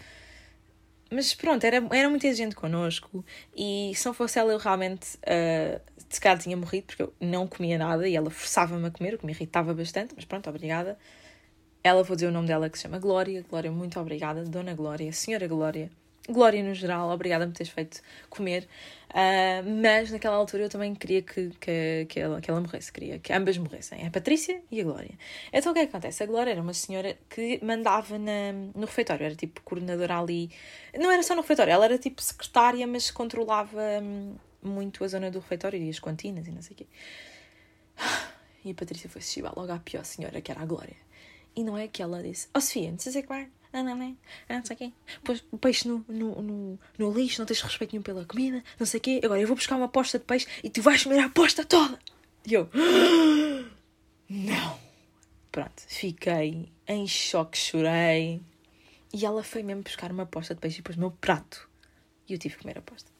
Mas 1.10 1.34
pronto, 1.34 1.62
era, 1.64 1.76
era 1.92 2.08
muita 2.08 2.32
gente 2.34 2.56
connosco 2.56 3.24
e 3.54 3.92
se 3.94 4.04
não 4.06 4.14
fosse 4.14 4.38
ela, 4.38 4.52
eu 4.52 4.58
realmente. 4.58 5.16
Uh, 5.18 5.80
se 6.08 6.20
calhar 6.20 6.38
tinha 6.38 6.56
morrido 6.56 6.86
porque 6.86 7.02
eu 7.02 7.12
não 7.20 7.46
comia 7.46 7.76
nada 7.78 8.08
e 8.08 8.16
ela 8.16 8.30
forçava-me 8.30 8.86
a 8.86 8.90
comer, 8.90 9.14
o 9.14 9.18
que 9.18 9.26
me 9.26 9.32
irritava 9.32 9.74
bastante, 9.74 10.14
mas 10.16 10.24
pronto, 10.24 10.48
obrigada. 10.48 10.98
Ela, 11.84 12.02
vou 12.02 12.16
dizer 12.16 12.28
o 12.28 12.32
nome 12.32 12.46
dela 12.48 12.70
que 12.70 12.78
se 12.78 12.84
chama 12.84 12.98
Glória. 12.98 13.44
Glória, 13.48 13.70
muito 13.70 14.00
obrigada. 14.00 14.42
Dona 14.44 14.74
Glória, 14.74 15.12
Senhora 15.12 15.46
Glória. 15.46 15.90
Glória 16.28 16.62
no 16.62 16.72
geral, 16.72 17.10
obrigada 17.10 17.46
por 17.46 17.52
teres 17.52 17.70
feito 17.70 18.00
comer. 18.30 18.66
Uh, 19.10 19.80
mas 19.82 20.10
naquela 20.10 20.36
altura 20.36 20.64
eu 20.64 20.68
também 20.70 20.94
queria 20.94 21.20
que, 21.20 21.50
que, 21.60 22.06
que, 22.08 22.18
ela, 22.18 22.40
que 22.40 22.50
ela 22.50 22.60
morresse, 22.60 22.90
queria 22.90 23.18
que 23.18 23.32
ambas 23.32 23.58
morressem, 23.58 24.04
a 24.06 24.10
Patrícia 24.10 24.62
e 24.70 24.80
a 24.80 24.84
Glória. 24.84 25.16
Então 25.52 25.70
o 25.70 25.74
que 25.74 25.80
é 25.80 25.86
que 25.86 25.90
acontece? 25.90 26.22
A 26.22 26.26
Glória 26.26 26.50
era 26.50 26.62
uma 26.62 26.72
senhora 26.72 27.16
que 27.28 27.62
mandava 27.62 28.18
na, 28.18 28.52
no 28.74 28.86
refeitório, 28.86 29.24
era 29.24 29.34
tipo 29.36 29.60
coordenadora 29.62 30.18
ali. 30.18 30.50
Não 30.98 31.12
era 31.12 31.22
só 31.22 31.34
no 31.34 31.42
refeitório, 31.42 31.72
ela 31.72 31.84
era 31.84 31.98
tipo 31.98 32.22
secretária, 32.22 32.86
mas 32.86 33.10
controlava 33.10 33.82
hum, 34.02 34.34
muito 34.62 35.04
a 35.04 35.08
zona 35.08 35.30
do 35.30 35.40
refeitório 35.40 35.80
e 35.80 35.90
as 35.90 36.00
cantinas 36.00 36.48
e 36.48 36.50
não 36.50 36.62
sei 36.62 36.72
o 36.72 36.76
quê. 36.76 36.86
E 38.64 38.70
a 38.70 38.74
Patrícia 38.74 39.10
foi-se 39.10 39.42
logo 39.42 39.70
à 39.70 39.78
pior 39.78 40.04
senhora, 40.06 40.40
que 40.40 40.50
era 40.50 40.62
a 40.62 40.64
Glória. 40.64 40.96
E 41.54 41.62
não 41.62 41.76
é 41.76 41.86
que 41.86 42.02
ela 42.02 42.22
disse: 42.22 42.48
oh, 42.56 42.60
Sofia, 42.60 42.90
não 42.90 42.98
sei 42.98 43.12
se 43.12 43.18
é 43.18 43.22
que 43.22 43.28
vai 43.28 43.46
não, 43.74 43.82
não, 43.82 43.96
não, 43.96 44.16
não 44.48 44.64
sei 44.64 44.76
o 44.76 44.78
quê. 44.78 44.92
O 45.50 45.58
peixe 45.58 45.88
no, 45.88 46.04
no, 46.08 46.40
no, 46.40 46.78
no, 46.96 47.12
lixo, 47.12 47.40
não 47.40 47.46
tens 47.46 47.60
respeito 47.60 47.92
nenhum 47.92 48.02
pela 48.02 48.24
comida, 48.24 48.62
não 48.78 48.86
sei 48.86 48.98
o 48.98 49.00
quê. 49.02 49.20
Agora 49.24 49.40
eu 49.40 49.48
vou 49.48 49.56
buscar 49.56 49.76
uma 49.76 49.86
aposta 49.86 50.18
de 50.18 50.24
peixe 50.24 50.46
e 50.62 50.70
tu 50.70 50.80
vais 50.80 51.02
comer 51.02 51.18
a 51.18 51.26
aposta 51.26 51.64
toda. 51.64 51.98
E 52.46 52.54
eu, 52.54 52.70
não. 54.30 54.78
Pronto, 55.50 55.82
fiquei 55.86 56.72
em 56.86 57.06
choque, 57.06 57.58
chorei. 57.58 58.40
E 59.12 59.24
ela 59.24 59.42
foi 59.42 59.62
mesmo 59.62 59.82
buscar 59.82 60.10
uma 60.12 60.24
aposta 60.24 60.54
de 60.54 60.60
peixe 60.60 60.80
e 60.80 60.82
pôs 60.82 60.96
meu 60.96 61.10
prato. 61.10 61.68
E 62.28 62.32
eu 62.32 62.38
tive 62.38 62.56
que 62.56 62.62
comer 62.62 62.76
a 62.76 62.80
aposta. 62.80 63.10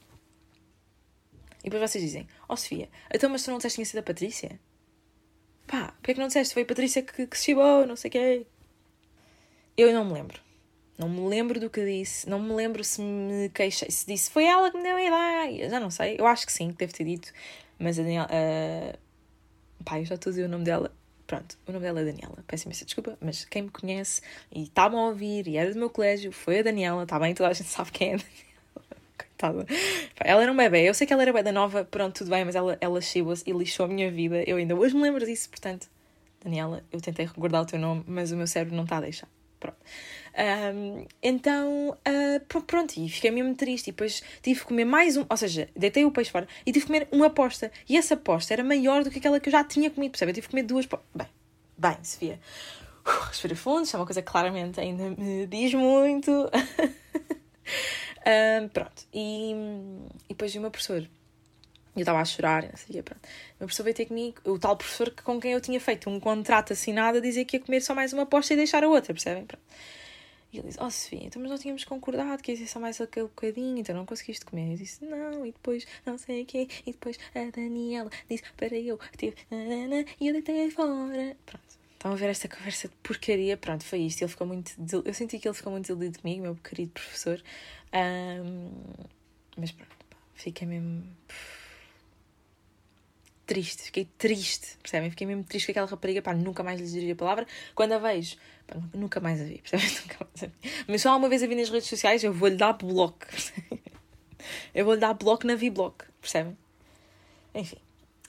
E 1.61 1.71
depois 1.71 1.91
vocês 1.91 2.05
dizem: 2.05 2.29
Ó 2.49 2.55
oh, 2.55 2.57
Sofia, 2.57 2.89
então 3.13 3.31
mas 3.31 3.43
tu 3.43 3.51
não 3.51 3.59
disseste 3.59 3.77
que 3.77 3.83
tinha 3.83 3.87
sido 3.87 4.01
a 4.01 4.03
Patrícia? 4.03 4.61
Pá, 5.67 5.93
porquê 5.93 6.11
é 6.11 6.15
que 6.15 6.21
não 6.21 6.27
disseste? 6.27 6.53
Foi 6.55 6.63
a 6.63 6.67
Patrícia 6.67 7.03
que, 7.03 7.27
que 7.27 7.39
se 7.39 7.45
chibou, 7.47 7.87
não 7.87 7.97
sei 7.97 8.09
o 8.09 8.13
quê. 8.13 8.47
Eu 9.77 9.93
não 9.93 10.05
me 10.05 10.13
lembro. 10.13 10.41
Não 10.97 11.09
me 11.09 11.29
lembro 11.29 11.59
do 11.59 11.69
que 11.69 11.85
disse. 11.85 12.29
Não 12.29 12.39
me 12.41 12.53
lembro 12.55 12.85
se 12.85 13.01
me 13.01 13.49
queixei. 13.51 13.91
Se 13.91 14.07
disse 14.07 14.31
foi 14.31 14.45
ela 14.45 14.71
que 14.71 14.77
me 14.77 14.83
deu 14.83 14.97
a 14.97 15.03
ideia. 15.03 15.69
Já 15.69 15.81
não 15.81 15.91
sei. 15.91 16.17
Eu 16.19 16.27
acho 16.27 16.47
que 16.47 16.53
sim, 16.53 16.71
que 16.71 16.79
deve 16.79 16.93
ter 16.93 17.05
dito. 17.05 17.33
Mas 17.79 17.99
a 17.99 18.03
Daniela. 18.03 18.29
Uh... 18.29 18.99
Pá, 19.85 19.99
eu 19.99 20.05
já 20.05 20.15
estou 20.15 20.31
a 20.31 20.33
dizer 20.33 20.45
o 20.45 20.49
nome 20.49 20.65
dela. 20.65 20.93
Pronto, 21.27 21.59
o 21.67 21.73
nome 21.73 21.85
dela 21.85 22.01
é 22.01 22.05
Daniela. 22.05 22.45
Peço 22.47 22.67
imensa 22.67 22.85
desculpa, 22.85 23.17
mas 23.21 23.45
quem 23.47 23.63
me 23.63 23.71
conhece 23.71 24.21
e 24.53 24.65
está-me 24.65 24.97
a 24.97 25.01
ouvir 25.01 25.49
e 25.49 25.57
era 25.57 25.73
do 25.73 25.79
meu 25.79 25.91
colégio 25.91 26.31
foi 26.31 26.61
a 26.61 26.63
Daniela. 26.63 27.03
Está 27.03 27.19
bem, 27.19 27.35
toda 27.35 27.49
a 27.49 27.53
gente 27.53 27.69
sabe 27.69 27.91
quem 27.91 28.13
é 28.13 28.15
a 28.15 28.19
Daniela. 28.23 28.45
Coitada. 29.19 29.67
Ela 30.21 30.43
era 30.43 30.53
um 30.53 30.57
bebê. 30.57 30.89
Eu 30.89 30.95
sei 30.95 31.07
que 31.07 31.13
ela 31.13 31.23
era 31.23 31.33
bem 31.33 31.43
da 31.43 31.53
nova, 31.53 31.85
pronto, 31.85 32.19
tudo 32.19 32.31
bem, 32.31 32.45
mas 32.45 32.55
ela, 32.55 32.77
ela 32.81 33.01
chegou-se 33.01 33.43
e 33.47 33.53
lixou 33.53 33.87
a 33.87 33.89
minha 33.89 34.11
vida. 34.11 34.45
Eu 34.47 34.59
ainda 34.59 34.77
hoje 34.77 34.95
me 34.95 35.03
lembro 35.03 35.25
disso, 35.25 35.49
portanto. 35.49 35.89
Daniela, 36.43 36.85
eu 36.93 37.01
tentei 37.01 37.25
recordar 37.25 37.63
o 37.63 37.67
teu 37.67 37.79
nome, 37.79 38.05
mas 38.07 38.31
o 38.31 38.37
meu 38.37 38.47
cérebro 38.47 38.77
não 38.77 38.85
está 38.85 38.99
a 38.99 39.01
deixar. 39.01 39.29
Pronto. 39.65 39.79
Um, 40.37 41.07
então, 41.23 41.91
uh, 41.91 42.63
pronto, 42.67 42.99
e 42.99 43.09
fiquei 43.09 43.31
mesmo 43.31 43.55
triste. 43.55 43.89
E 43.89 43.93
depois 43.93 44.23
tive 44.43 44.61
que 44.61 44.67
comer 44.67 44.85
mais 44.85 45.17
um, 45.17 45.25
ou 45.29 45.37
seja, 45.37 45.69
deitei 45.75 46.05
o 46.05 46.11
peixe 46.11 46.31
fora 46.31 46.47
e 46.67 46.73
tive 46.73 46.85
que 46.85 46.93
comer 46.93 47.09
uma 47.11 47.27
aposta. 47.27 47.73
E 47.89 47.97
essa 47.97 48.15
aposta 48.15 48.53
era 48.53 48.63
maior 48.63 49.03
do 49.03 49.11
que 49.11 49.19
aquela 49.19 49.41
que 49.41 49.49
eu 49.49 49.53
já 49.53 49.65
tinha 49.65 49.91
comido, 49.91 50.13
percebe? 50.13 50.31
Eu 50.31 50.35
tive 50.35 50.49
que 50.49 50.51
comer 50.51 50.65
duas. 50.65 50.87
Bem, 51.15 51.29
bem, 51.79 51.97
Sofia. 52.03 52.39
Uh, 53.07 53.29
respira 53.29 53.57
fundo, 53.57 53.89
é 53.91 53.97
uma 53.97 54.07
coisa 54.07 54.21
que 54.21 54.31
claramente 54.31 54.81
ainda 54.81 55.11
me 55.11 55.47
diz 55.47 55.73
muito. 55.73 56.31
um, 58.61 58.69
pronto, 58.69 59.03
e, 59.15 59.53
e 60.29 60.29
depois 60.29 60.53
vi 60.53 60.59
o 60.59 60.63
meu 60.63 60.71
professor. 60.71 61.09
Eu 61.97 62.01
estava 62.01 62.21
a 62.21 62.25
chorar, 62.25 62.63
não 62.65 62.77
sei 62.77 63.01
o 63.01 63.03
pronto. 63.05 63.23
O 63.25 63.29
meu 63.61 63.69
professor 63.69 63.85
veio 63.85 63.95
ter 63.95 64.07
comigo, 64.07 64.41
o 64.45 64.59
tal 64.59 64.77
professor 64.77 65.11
que, 65.11 65.23
com 65.23 65.41
quem 65.41 65.53
eu 65.53 65.61
tinha 65.61 65.81
feito 65.81 66.11
um 66.11 66.19
contrato 66.19 66.73
assinado 66.73 67.19
a 67.19 67.21
dizer 67.21 67.45
que 67.45 67.57
ia 67.57 67.63
comer 67.63 67.81
só 67.81 67.95
mais 67.95 68.13
uma 68.13 68.25
aposta 68.25 68.53
e 68.53 68.57
deixar 68.57 68.83
a 68.83 68.89
outra, 68.89 69.15
percebem? 69.15 69.45
Pronto. 69.47 69.63
E 70.55 70.59
ele 70.59 70.69
disse: 70.69 70.79
Oh, 70.81 70.91
Sofia, 70.91 71.25
então, 71.25 71.43
mas 71.43 71.51
nós 71.51 71.61
tínhamos 71.61 71.85
concordado 71.85 72.41
que 72.41 72.53
ia 72.53 72.57
ser 72.57 72.69
só 72.69 72.79
mais 72.79 73.01
aquele 73.01 73.27
bocadinho, 73.27 73.79
então 73.79 73.95
não 73.95 74.07
conseguiste 74.07 74.45
comer. 74.45 74.73
Eu 74.73 74.77
disse: 74.77 75.05
Não, 75.05 75.45
e 75.45 75.51
depois 75.51 75.85
não 76.07 76.17
sei 76.17 76.43
o 76.43 76.47
quê, 76.47 76.69
e 76.87 76.93
depois 76.93 77.19
a 77.35 77.51
Daniela 77.51 78.09
disse 78.31 78.45
para 78.57 78.77
eu 78.77 78.99
ter. 79.17 79.35
E 80.21 80.29
eu 80.29 80.33
deitei 80.33 80.71
fora. 80.71 81.37
Pronto. 81.45 81.85
Estão 81.95 82.13
a 82.13 82.17
ver 82.17 82.29
esta 82.29 82.49
conversa 82.49 82.87
de 82.87 82.95
porcaria? 83.03 83.57
Pronto, 83.57 83.83
foi 83.83 84.01
isto. 84.01 84.23
Ele 84.23 84.31
ficou 84.31 84.47
muito. 84.47 84.73
Eu 85.05 85.15
senti 85.15 85.39
que 85.39 85.49
ele 85.49 85.55
ficou 85.55 85.73
muito 85.73 85.87
desiludido 85.87 86.21
comigo, 86.21 86.43
meu 86.43 86.55
querido 86.55 86.93
professor. 86.93 87.43
Um, 87.93 88.71
mas 89.57 89.73
pronto, 89.73 89.97
fiquei 90.35 90.69
mesmo 90.69 91.05
triste, 93.47 93.83
fiquei 93.85 94.09
triste, 94.19 94.79
percebem? 94.83 95.11
Fiquei 95.11 95.27
mesmo 95.27 95.45
triste 95.45 95.67
com 95.67 95.73
aquela 95.73 95.87
rapariga, 95.87 96.23
pá, 96.23 96.35
nunca 96.35 96.63
mais 96.63 96.81
lhe 96.81 96.87
diria 96.87 97.13
a 97.13 97.17
palavra. 97.17 97.47
Quando 97.75 97.93
a 97.93 97.99
vejo, 97.99 98.37
pá, 98.67 98.77
nunca 98.95 99.21
mais 99.21 99.41
a 99.41 99.45
vi, 99.45 99.59
percebem? 99.59 99.87
Nunca 100.03 100.27
mais 100.27 100.43
a 100.43 100.47
vi. 100.47 100.85
Mas 100.89 101.03
só 101.03 101.17
uma 101.17 101.29
vez 101.29 101.43
a 101.43 101.47
vi 101.47 101.55
nas 101.55 101.71
redes 101.71 101.89
sociais, 101.89 102.25
eu 102.25 102.33
vou-lhe 102.33 102.57
dar 102.57 102.73
bloco, 102.73 103.27
Eu 104.75 104.85
vou-lhe 104.85 105.01
dar 105.01 105.15
bloco 105.15 105.47
na 105.47 105.55
V-block, 105.55 106.05
percebem? 106.21 106.57
Enfim. 107.55 107.79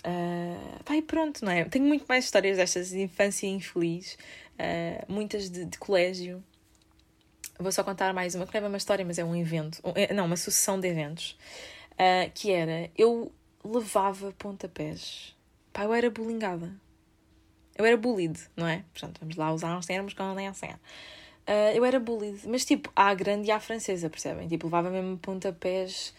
Uh, 0.06 0.84
pá, 0.84 0.96
e 0.96 1.02
pronto, 1.02 1.44
não 1.44 1.52
é? 1.52 1.66
Tenho 1.66 1.86
muito 1.86 2.06
mais 2.08 2.26
histórias 2.26 2.58
destas 2.58 2.90
de 2.90 3.02
infância 3.02 3.48
infeliz, 3.48 4.18
uh, 4.54 5.12
muitas 5.12 5.50
de, 5.50 5.66
de 5.66 5.78
colégio. 5.78 6.44
Vou 7.58 7.72
só 7.72 7.84
contar 7.84 8.14
mais 8.14 8.36
uma, 8.36 8.46
que 8.46 8.60
não 8.60 8.68
é 8.68 8.70
uma 8.70 8.78
história, 8.78 9.04
mas 9.04 9.18
é 9.18 9.26
um 9.26 9.36
evento, 9.36 9.80
um, 9.84 9.94
é, 9.96 10.14
não, 10.14 10.26
uma 10.26 10.38
sucessão 10.38 10.80
de 10.80 10.88
eventos, 10.88 11.38
uh, 11.94 12.30
que 12.34 12.52
era, 12.52 12.92
eu 12.98 13.32
levava 13.66 14.32
pontapés. 14.38 15.36
Pá, 15.74 15.84
eu 15.84 15.94
era 15.94 16.10
bullyingada. 16.10 16.72
Eu 17.76 17.86
era 17.86 17.98
bullied, 17.98 18.40
não 18.56 18.68
é? 18.68 18.86
Portanto, 18.94 19.20
vamos 19.20 19.36
lá 19.36 19.52
usar 19.52 19.78
uns 19.78 19.86
termos 19.86 20.14
com 20.14 20.34
nem 20.34 20.48
a 20.48 20.54
cena. 20.54 20.80
Uh, 21.48 21.76
eu 21.76 21.84
era 21.84 22.00
bullied, 22.00 22.48
mas 22.48 22.64
tipo, 22.64 22.92
à 22.96 23.14
grande 23.14 23.50
e 23.50 23.52
à 23.52 23.60
francesa, 23.60 24.10
percebem? 24.10 24.48
Tipo, 24.48 24.68
levava 24.68 24.90
mesmo 24.90 25.18
pontapés. 25.18 26.14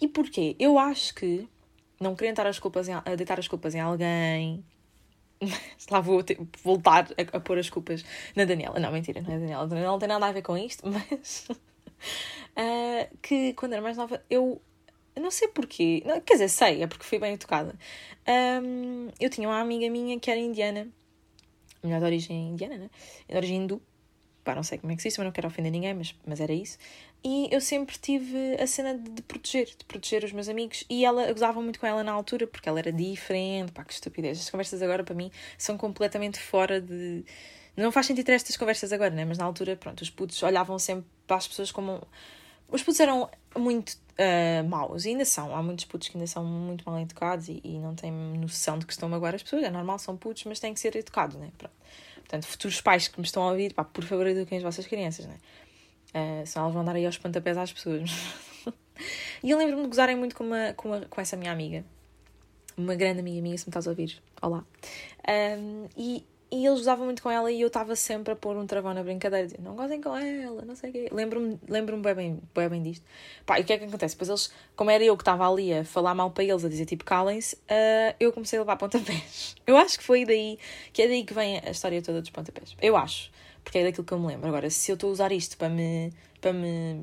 E 0.00 0.06
porquê? 0.06 0.54
Eu 0.58 0.78
acho 0.78 1.14
que 1.14 1.48
não 2.00 2.14
querendo 2.14 2.36
dar 2.36 2.46
as 2.46 2.58
culpas 2.58 2.88
em, 2.88 2.94
deitar 3.16 3.38
as 3.38 3.48
culpas 3.48 3.74
em 3.74 3.80
alguém. 3.80 4.64
Lá 5.90 6.00
vou 6.00 6.22
ter, 6.22 6.38
voltar 6.62 7.08
a, 7.16 7.36
a, 7.36 7.40
pôr 7.40 7.58
as 7.58 7.70
culpas 7.70 8.04
na 8.36 8.44
Daniela. 8.44 8.78
Não, 8.78 8.92
mentira, 8.92 9.20
não 9.20 9.32
é 9.32 9.38
Daniela. 9.38 9.62
A 9.64 9.66
Daniela 9.66 9.92
não 9.92 9.98
tem 9.98 10.08
nada 10.08 10.26
a 10.26 10.32
ver 10.32 10.42
com 10.42 10.56
isto, 10.56 10.84
mas. 10.88 11.48
uh, 11.50 13.16
que 13.22 13.52
quando 13.54 13.72
era 13.72 13.82
mais 13.82 13.96
nova, 13.96 14.22
eu. 14.30 14.60
Não 15.18 15.30
sei 15.30 15.48
porquê. 15.48 16.02
Não, 16.06 16.20
quer 16.20 16.34
dizer, 16.34 16.48
sei, 16.48 16.82
é 16.82 16.86
porque 16.86 17.04
fui 17.04 17.18
bem 17.18 17.34
educada. 17.34 17.74
Um, 18.62 19.08
eu 19.18 19.30
tinha 19.30 19.48
uma 19.48 19.60
amiga 19.60 19.88
minha 19.90 20.18
que 20.18 20.30
era 20.30 20.40
indiana. 20.40 20.88
Melhor 21.82 22.00
de 22.00 22.04
origem 22.06 22.50
indiana, 22.50 22.76
né? 22.76 22.90
De 23.28 23.36
origem 23.36 23.58
hindu. 23.58 23.80
Pá, 24.44 24.54
não 24.54 24.62
sei 24.62 24.78
como 24.78 24.92
é 24.92 24.96
que 24.96 25.02
se 25.02 25.08
diz, 25.08 25.18
mas 25.18 25.26
não 25.26 25.32
quero 25.32 25.46
ofender 25.46 25.70
ninguém, 25.70 25.92
mas, 25.94 26.14
mas 26.26 26.40
era 26.40 26.52
isso. 26.52 26.78
E 27.22 27.48
eu 27.50 27.60
sempre 27.60 27.98
tive 27.98 28.54
a 28.60 28.66
cena 28.66 28.96
de, 28.96 29.10
de, 29.10 29.22
proteger, 29.22 29.66
de 29.66 29.84
proteger 29.84 30.24
os 30.24 30.32
meus 30.32 30.48
amigos. 30.48 30.84
E 30.88 31.04
ela 31.04 31.30
gozava 31.32 31.60
muito 31.60 31.80
com 31.80 31.86
ela 31.86 32.02
na 32.04 32.12
altura, 32.12 32.46
porque 32.46 32.68
ela 32.68 32.78
era 32.78 32.92
diferente. 32.92 33.72
Pá, 33.72 33.84
que 33.84 33.92
estupidez. 33.92 34.38
As 34.40 34.50
conversas 34.50 34.82
agora, 34.82 35.02
para 35.04 35.14
mim, 35.14 35.30
são 35.56 35.76
completamente 35.76 36.38
fora 36.38 36.80
de. 36.80 37.24
Não 37.76 37.92
faz 37.92 38.06
sentido 38.06 38.26
ter 38.26 38.32
estas 38.32 38.56
conversas 38.56 38.92
agora, 38.92 39.10
né? 39.14 39.24
Mas 39.24 39.38
na 39.38 39.44
altura, 39.44 39.76
pronto, 39.76 40.02
os 40.02 40.10
putos 40.10 40.42
olhavam 40.42 40.78
sempre 40.78 41.06
para 41.26 41.36
as 41.36 41.48
pessoas 41.48 41.70
como. 41.72 42.00
Os 42.70 42.82
putos 42.82 43.00
eram 43.00 43.30
muito 43.56 43.90
uh, 43.92 44.68
maus, 44.68 45.04
e 45.04 45.10
ainda 45.10 45.24
são. 45.24 45.54
Há 45.54 45.62
muitos 45.62 45.84
putos 45.86 46.08
que 46.08 46.16
ainda 46.16 46.26
são 46.26 46.44
muito 46.44 46.84
mal 46.88 47.00
educados 47.00 47.48
e, 47.48 47.60
e 47.64 47.78
não 47.78 47.94
têm 47.94 48.12
noção 48.12 48.78
de 48.78 48.86
que 48.86 48.92
estão 48.92 49.12
agora 49.14 49.36
as 49.36 49.42
pessoas. 49.42 49.62
É 49.62 49.70
normal, 49.70 49.98
são 49.98 50.16
putos, 50.16 50.44
mas 50.44 50.60
têm 50.60 50.74
que 50.74 50.80
ser 50.80 50.94
educados, 50.96 51.36
né? 51.36 51.50
Pronto. 51.56 51.74
Portanto, 52.16 52.46
futuros 52.46 52.80
pais 52.82 53.08
que 53.08 53.18
me 53.18 53.24
estão 53.24 53.42
a 53.42 53.50
ouvir, 53.52 53.72
pá, 53.72 53.84
por 53.84 54.04
favor, 54.04 54.26
eduquem 54.26 54.58
as 54.58 54.64
vossas 54.64 54.86
crianças, 54.86 55.26
né? 55.26 55.38
Uh, 56.10 56.46
senão 56.46 56.66
elas 56.66 56.72
vão 56.74 56.82
andar 56.82 56.94
aí 56.94 57.06
aos 57.06 57.16
pontapés 57.16 57.56
às 57.56 57.72
pessoas. 57.72 58.10
e 59.42 59.50
eu 59.50 59.56
lembro-me 59.56 59.82
de 59.82 59.88
gozarem 59.88 60.16
muito 60.16 60.36
com, 60.36 60.44
uma, 60.44 60.74
com, 60.74 60.88
uma, 60.88 61.00
com 61.06 61.20
essa 61.20 61.36
minha 61.36 61.52
amiga. 61.52 61.84
Uma 62.76 62.94
grande 62.94 63.20
amiga 63.20 63.40
minha, 63.40 63.56
se 63.56 63.64
me 63.64 63.70
estás 63.70 63.86
a 63.86 63.90
ouvir. 63.90 64.22
Olá. 64.42 64.64
Um, 65.26 65.88
e, 65.96 66.24
e 66.50 66.64
eles 66.64 66.78
gozavam 66.78 67.04
muito 67.04 67.22
com 67.22 67.30
ela 67.30 67.50
e 67.50 67.60
eu 67.60 67.68
estava 67.68 67.94
sempre 67.94 68.32
a 68.32 68.36
pôr 68.36 68.56
um 68.56 68.66
travão 68.66 68.94
na 68.94 69.02
brincadeira, 69.02 69.46
dizer, 69.46 69.60
não 69.60 69.76
gozem 69.76 70.00
com 70.00 70.16
ela, 70.16 70.64
não 70.64 70.74
sei 70.74 70.90
o 70.90 70.92
quê. 70.92 71.08
Lembro-me 71.12 71.58
lembro 71.68 71.96
bem, 71.98 72.14
bem, 72.14 72.40
bem, 72.54 72.68
bem 72.68 72.82
disto. 72.82 73.04
Pá, 73.44 73.58
e 73.58 73.62
o 73.62 73.64
que 73.64 73.72
é 73.72 73.78
que 73.78 73.84
acontece? 73.84 74.14
Depois 74.14 74.28
eles, 74.28 74.52
como 74.74 74.90
era 74.90 75.04
eu 75.04 75.16
que 75.16 75.22
estava 75.22 75.50
ali 75.50 75.72
a 75.72 75.84
falar 75.84 76.14
mal 76.14 76.30
para 76.30 76.44
eles, 76.44 76.64
a 76.64 76.68
dizer 76.68 76.86
tipo 76.86 77.04
calem-se, 77.04 77.56
uh, 77.56 78.14
eu 78.18 78.32
comecei 78.32 78.58
a 78.58 78.62
levar 78.62 78.76
pontapés. 78.76 79.56
Eu 79.66 79.76
acho 79.76 79.98
que 79.98 80.04
foi 80.04 80.24
daí, 80.24 80.58
que 80.94 81.02
é 81.02 81.08
daí 81.08 81.24
que 81.24 81.34
vem 81.34 81.58
a 81.58 81.70
história 81.70 82.00
toda 82.00 82.22
dos 82.22 82.30
pontapés. 82.30 82.74
Eu 82.80 82.96
acho 82.96 83.30
porque 83.68 83.78
é 83.78 83.84
daquilo 83.84 84.04
que 84.04 84.12
eu 84.12 84.18
me 84.18 84.26
lembro. 84.26 84.48
Agora, 84.48 84.70
se 84.70 84.90
eu 84.90 84.94
estou 84.94 85.10
a 85.10 85.12
usar 85.12 85.30
isto 85.30 85.58
para 85.58 85.68
me, 85.68 86.10
para 86.40 86.54
me 86.54 86.96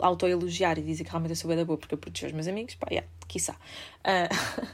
autoelogiar 0.00 0.78
e 0.78 0.82
dizer 0.82 1.04
que 1.04 1.10
realmente 1.10 1.32
eu 1.32 1.36
sou 1.36 1.46
bem 1.48 1.58
da 1.58 1.64
boa 1.64 1.76
porque 1.76 1.92
eu 1.92 1.98
protegi 1.98 2.26
os 2.26 2.32
meus 2.32 2.48
amigos, 2.48 2.74
pá, 2.74 2.86
yeah, 2.90 3.06
quiçá. 3.28 3.54
Uh, 4.00 4.66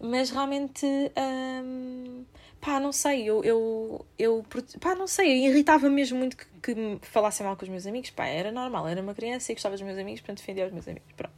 mas 0.08 0.30
realmente, 0.30 0.86
um, 0.86 2.24
pá, 2.60 2.80
não 2.80 2.92
sei, 2.92 3.24
eu, 3.24 3.42
eu, 3.44 4.06
eu, 4.18 4.44
pá, 4.80 4.94
não 4.94 5.06
sei, 5.06 5.46
irritava 5.46 5.88
mesmo 5.88 6.18
muito 6.18 6.36
que, 6.36 6.46
que 6.62 6.98
falassem 7.02 7.46
mal 7.46 7.56
com 7.56 7.64
os 7.64 7.68
meus 7.68 7.86
amigos, 7.86 8.10
pá, 8.10 8.26
era 8.26 8.52
normal, 8.52 8.88
era 8.88 9.00
uma 9.00 9.14
criança 9.14 9.52
e 9.52 9.54
gostava 9.54 9.74
dos 9.74 9.82
meus 9.82 9.98
amigos, 9.98 10.20
portanto 10.20 10.38
defendia 10.38 10.66
os 10.66 10.72
meus 10.72 10.88
amigos, 10.88 11.12
pronto. 11.16 11.34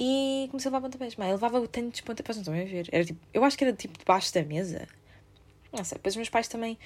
E 0.00 0.46
comecei 0.50 0.70
a 0.70 0.72
levar 0.72 0.86
pontapés, 0.86 1.16
mas 1.16 1.30
levava 1.30 1.66
tantos 1.68 2.00
pontapés, 2.02 2.36
não 2.36 2.42
estão 2.42 2.54
a 2.54 2.64
ver, 2.64 2.88
era 2.92 3.04
tipo, 3.04 3.20
eu 3.34 3.44
acho 3.44 3.58
que 3.58 3.64
era 3.64 3.72
tipo 3.72 3.98
debaixo 3.98 4.32
da 4.32 4.42
mesa, 4.42 4.86
não 5.72 5.84
sei, 5.84 5.96
depois 5.98 6.14
os 6.14 6.16
meus 6.16 6.28
pais 6.30 6.48
também 6.48 6.78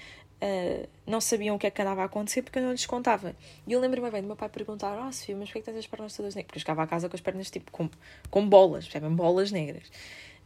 uh, 0.42 0.88
não 1.06 1.20
sabiam 1.20 1.54
o 1.54 1.58
que 1.58 1.66
é 1.66 1.70
que 1.70 1.80
andava 1.80 2.02
a 2.02 2.06
acontecer 2.06 2.42
porque 2.42 2.58
eu 2.58 2.62
não 2.64 2.72
lhes 2.72 2.84
contava. 2.84 3.34
E 3.66 3.72
eu 3.72 3.80
lembro-me 3.80 4.10
bem 4.10 4.22
do 4.22 4.26
meu 4.26 4.36
pai 4.36 4.48
perguntar: 4.48 4.98
Ah, 4.98 5.06
oh, 5.08 5.12
Sofia, 5.12 5.36
mas 5.36 5.48
porquê 5.48 5.60
que 5.60 5.66
tens 5.66 5.78
as 5.78 5.86
pernas 5.86 6.16
todas 6.16 6.34
negras? 6.34 6.46
Porque 6.48 6.58
eu 6.58 6.60
chegava 6.60 6.82
a 6.82 6.86
casa 6.86 7.08
com 7.08 7.16
as 7.16 7.20
pernas 7.20 7.50
tipo 7.50 7.70
com, 7.70 7.88
com 8.30 8.48
bolas, 8.48 8.84
percebem? 8.84 9.14
Bolas 9.14 9.52
negras. 9.52 9.84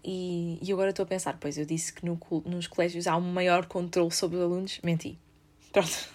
E, 0.08 0.60
e 0.62 0.72
agora 0.72 0.90
estou 0.90 1.02
a 1.02 1.06
pensar: 1.06 1.36
Pois 1.40 1.58
eu 1.58 1.66
disse 1.66 1.92
que 1.92 2.06
no, 2.06 2.16
nos 2.44 2.68
colégios 2.68 3.08
há 3.08 3.16
um 3.16 3.32
maior 3.32 3.66
controle 3.66 4.12
sobre 4.12 4.36
os 4.36 4.42
alunos. 4.44 4.80
Menti. 4.84 5.18
Pronto. 5.72 6.08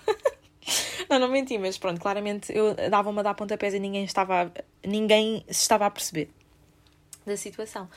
não, 1.09 1.19
não 1.19 1.27
menti, 1.27 1.57
mas 1.57 1.77
pronto, 1.77 1.99
claramente 1.99 2.55
eu 2.55 2.73
dava-me 2.89 3.19
a 3.19 3.21
dar 3.21 3.33
pontapés 3.33 3.73
e 3.73 3.79
ninguém 3.79 4.03
estava, 4.05 4.51
ninguém 4.83 5.43
se 5.47 5.61
estava 5.61 5.85
a 5.85 5.91
perceber 5.91 6.29
da 7.25 7.35
situação. 7.35 7.89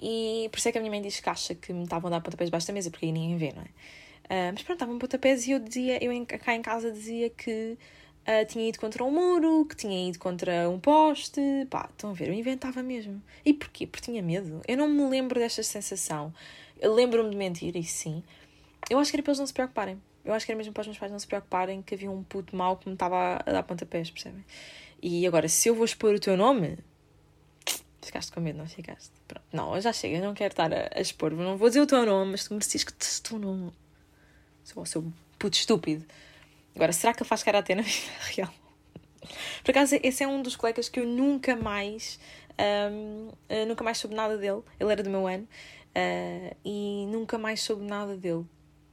E 0.00 0.48
por 0.50 0.58
isso 0.58 0.68
é 0.68 0.72
que 0.72 0.78
a 0.78 0.80
minha 0.80 0.90
mãe 0.90 1.02
diz 1.02 1.20
que 1.20 1.28
acha 1.28 1.54
que 1.54 1.72
me 1.72 1.84
estavam 1.84 2.08
a 2.08 2.10
dar 2.12 2.20
pontapés 2.20 2.48
debaixo 2.48 2.66
da 2.66 2.72
mesa, 2.72 2.90
porque 2.90 3.06
aí 3.06 3.12
ninguém 3.12 3.36
vê, 3.36 3.52
não 3.54 3.62
é? 3.62 3.66
Uh, 3.66 4.52
mas 4.52 4.62
pronto, 4.62 4.78
estavam 4.78 4.98
pontapés 4.98 5.46
e 5.46 5.52
eu 5.52 5.58
dizia, 5.60 6.02
eu 6.02 6.26
cá 6.26 6.54
em 6.54 6.62
casa 6.62 6.90
dizia 6.90 7.28
que 7.30 7.76
uh, 8.26 8.46
tinha 8.46 8.68
ido 8.68 8.78
contra 8.78 9.04
um 9.04 9.10
muro, 9.10 9.64
que 9.66 9.76
tinha 9.76 10.08
ido 10.08 10.18
contra 10.18 10.68
um 10.68 10.78
poste. 10.78 11.40
Pá, 11.70 11.88
estão 11.90 12.10
a 12.10 12.12
ver, 12.12 12.28
eu 12.28 12.34
inventava 12.34 12.82
mesmo. 12.82 13.22
E 13.44 13.52
porquê? 13.52 13.86
Porque 13.86 14.04
tinha 14.04 14.22
medo. 14.22 14.60
Eu 14.66 14.76
não 14.76 14.88
me 14.88 15.08
lembro 15.08 15.38
desta 15.38 15.62
sensação. 15.62 16.32
Eu 16.80 16.94
lembro-me 16.94 17.30
de 17.30 17.36
mentir, 17.36 17.76
e 17.76 17.84
sim. 17.84 18.22
Eu 18.90 18.98
acho 18.98 19.10
que 19.10 19.16
era 19.16 19.22
para 19.22 19.30
eles 19.30 19.38
não 19.38 19.46
se 19.46 19.52
preocuparem. 19.52 20.00
Eu 20.24 20.32
acho 20.32 20.46
que 20.46 20.52
era 20.52 20.56
mesmo 20.56 20.72
para 20.72 20.82
os 20.82 20.86
meus 20.86 20.98
pais 20.98 21.10
não 21.10 21.18
se 21.18 21.26
preocuparem 21.26 21.82
que 21.82 21.94
havia 21.94 22.10
um 22.10 22.22
puto 22.22 22.54
mau 22.54 22.76
que 22.76 22.88
me 22.88 22.94
estava 22.94 23.42
a 23.44 23.52
dar 23.52 23.62
pontapés, 23.62 24.10
percebem? 24.10 24.44
E 25.02 25.26
agora, 25.26 25.48
se 25.48 25.68
eu 25.68 25.74
vou 25.74 25.84
expor 25.84 26.14
o 26.14 26.20
teu 26.20 26.36
nome, 26.36 26.78
ficaste 28.00 28.30
com 28.30 28.40
medo, 28.40 28.58
não 28.58 28.66
ficaste? 28.66 29.10
Pronto. 29.26 29.44
Não, 29.52 29.80
já 29.80 29.92
chega, 29.92 30.24
não 30.24 30.32
quero 30.32 30.52
estar 30.52 30.72
a, 30.72 30.90
a 30.94 31.00
expor. 31.00 31.32
Não 31.32 31.56
vou 31.56 31.68
dizer 31.68 31.80
o 31.80 31.86
teu 31.86 32.04
nome, 32.06 32.32
mas 32.32 32.44
tu 32.44 32.54
merecias 32.54 32.84
que 32.84 32.92
te 32.92 33.18
o 33.18 33.22
teu 33.22 33.38
nome. 33.38 33.72
Sou, 34.62 34.86
seu 34.86 35.12
puto 35.38 35.56
estúpido. 35.56 36.04
Agora, 36.74 36.92
será 36.92 37.12
que 37.12 37.22
ele 37.22 37.28
faz 37.28 37.42
karatê 37.42 37.74
na 37.74 37.82
vida 37.82 38.10
real? 38.34 38.52
Por 39.62 39.70
acaso, 39.70 39.98
esse 40.02 40.22
é 40.22 40.28
um 40.28 40.42
dos 40.42 40.56
colegas 40.56 40.88
que 40.88 41.00
eu 41.00 41.06
nunca 41.06 41.54
mais. 41.54 42.18
Um, 42.90 43.30
eh, 43.48 43.64
nunca 43.64 43.84
mais 43.84 43.98
soube 43.98 44.14
nada 44.14 44.36
dele. 44.36 44.62
Ele 44.80 44.92
era 44.92 45.02
do 45.02 45.10
meu 45.10 45.26
ano. 45.26 45.46
Uh, 45.94 46.56
e 46.64 47.06
nunca 47.06 47.36
mais 47.36 47.60
soube 47.60 47.84
nada 47.84 48.16
dele. 48.16 48.46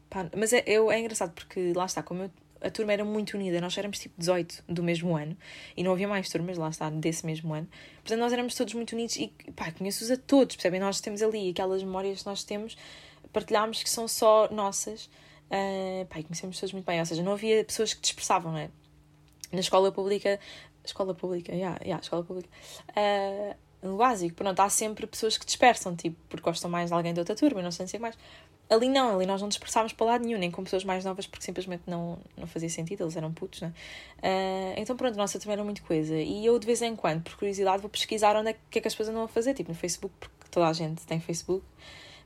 Pá, 0.10 0.30
mas 0.36 0.52
é, 0.52 0.64
eu, 0.66 0.92
é 0.92 1.00
engraçado 1.00 1.32
porque 1.34 1.72
lá 1.74 1.86
está, 1.86 2.04
como 2.04 2.24
eu, 2.24 2.32
a 2.62 2.70
turma 2.70 2.92
era 2.92 3.06
muito 3.06 3.36
unida, 3.36 3.62
nós 3.62 3.78
éramos 3.78 4.00
tipo 4.00 4.16
18 4.18 4.64
do 4.68 4.84
mesmo 4.84 5.16
ano 5.16 5.38
e 5.78 5.84
não 5.84 5.94
havia 5.94 6.08
mais 6.08 6.30
turmas, 6.30 6.58
lá 6.58 6.68
está, 6.68 6.90
desse 6.90 7.26
mesmo 7.26 7.54
ano. 7.54 7.70
Portanto, 8.02 8.20
nós 8.20 8.34
éramos 8.34 8.56
todos 8.56 8.74
muito 8.74 8.94
unidos 8.94 9.16
e 9.16 9.34
pá, 9.56 9.72
conheço-os 9.72 10.12
a 10.12 10.18
todos, 10.18 10.56
percebem? 10.56 10.80
Nós 10.80 11.00
temos 11.00 11.22
ali 11.22 11.50
aquelas 11.50 11.82
memórias 11.82 12.20
que 12.20 12.26
nós 12.26 12.44
temos, 12.44 12.76
partilhámos 13.32 13.82
que 13.82 13.90
são 13.90 14.08
só 14.08 14.50
nossas 14.52 15.10
Uh, 15.50 16.06
pá, 16.06 16.22
conhecemos 16.22 16.60
todos 16.60 16.74
muito 16.74 16.86
bem, 16.86 17.00
ou 17.00 17.06
seja, 17.06 17.24
não 17.24 17.34
havia 17.34 17.64
pessoas 17.64 17.94
que 17.94 18.02
dispersavam, 18.02 18.52
não 18.52 18.60
é? 18.60 18.70
Na 19.52 19.60
escola 19.60 19.92
pública, 19.92 20.40
escola 20.86 21.14
pública, 21.16 21.52
yeah, 21.52 21.80
yeah, 21.82 22.02
escola 22.02 22.24
pública, 22.24 22.50
uh, 22.92 23.56
no 23.82 23.98
básico, 23.98 24.36
pronto, 24.36 24.60
há 24.60 24.70
sempre 24.70 25.08
pessoas 25.08 25.38
que 25.38 25.46
dispersam, 25.46 25.96
tipo, 25.96 26.18
porque 26.28 26.44
gostam 26.44 26.70
mais 26.70 26.90
de 26.90 26.94
alguém 26.94 27.14
de 27.14 27.20
outra 27.20 27.36
turma, 27.36 27.62
não 27.62 27.72
sei 27.72 27.88
se 27.88 27.98
mais. 27.98 28.16
Ali 28.70 28.88
não, 28.88 29.16
ali 29.16 29.26
nós 29.26 29.42
não 29.42 29.48
dispersávamos 29.48 29.94
para 29.94 30.06
lado 30.06 30.26
nenhum, 30.26 30.38
nem 30.38 30.52
com 30.52 30.64
pessoas 30.64 30.84
mais 30.84 31.04
novas, 31.04 31.26
porque 31.26 31.44
simplesmente 31.44 31.84
não, 31.88 32.20
não 32.38 32.46
fazia 32.46 32.70
sentido, 32.70 33.04
eles 33.04 33.16
eram 33.16 33.34
putos, 33.34 33.62
né? 33.62 33.74
Uh, 34.20 34.74
então 34.78 34.96
pronto, 34.96 35.16
nossa 35.18 35.40
também 35.40 35.54
era 35.54 35.64
muita 35.64 35.82
coisa. 35.82 36.16
E 36.16 36.46
eu 36.46 36.60
de 36.60 36.68
vez 36.68 36.82
em 36.84 36.96
quando, 36.96 37.24
por 37.24 37.36
curiosidade, 37.36 37.82
vou 37.82 37.90
pesquisar 37.90 38.36
onde 38.36 38.50
é 38.50 38.56
que, 38.70 38.78
é 38.78 38.82
que 38.82 38.88
as 38.88 38.94
pessoas 38.94 39.10
andam 39.10 39.24
a 39.24 39.28
fazer, 39.28 39.56
tipo 39.56 39.72
no 39.72 39.76
Facebook, 39.76 40.14
porque 40.20 40.50
toda 40.52 40.68
a 40.68 40.74
gente 40.74 41.02
tem 41.08 41.20
Facebook. 41.20 41.66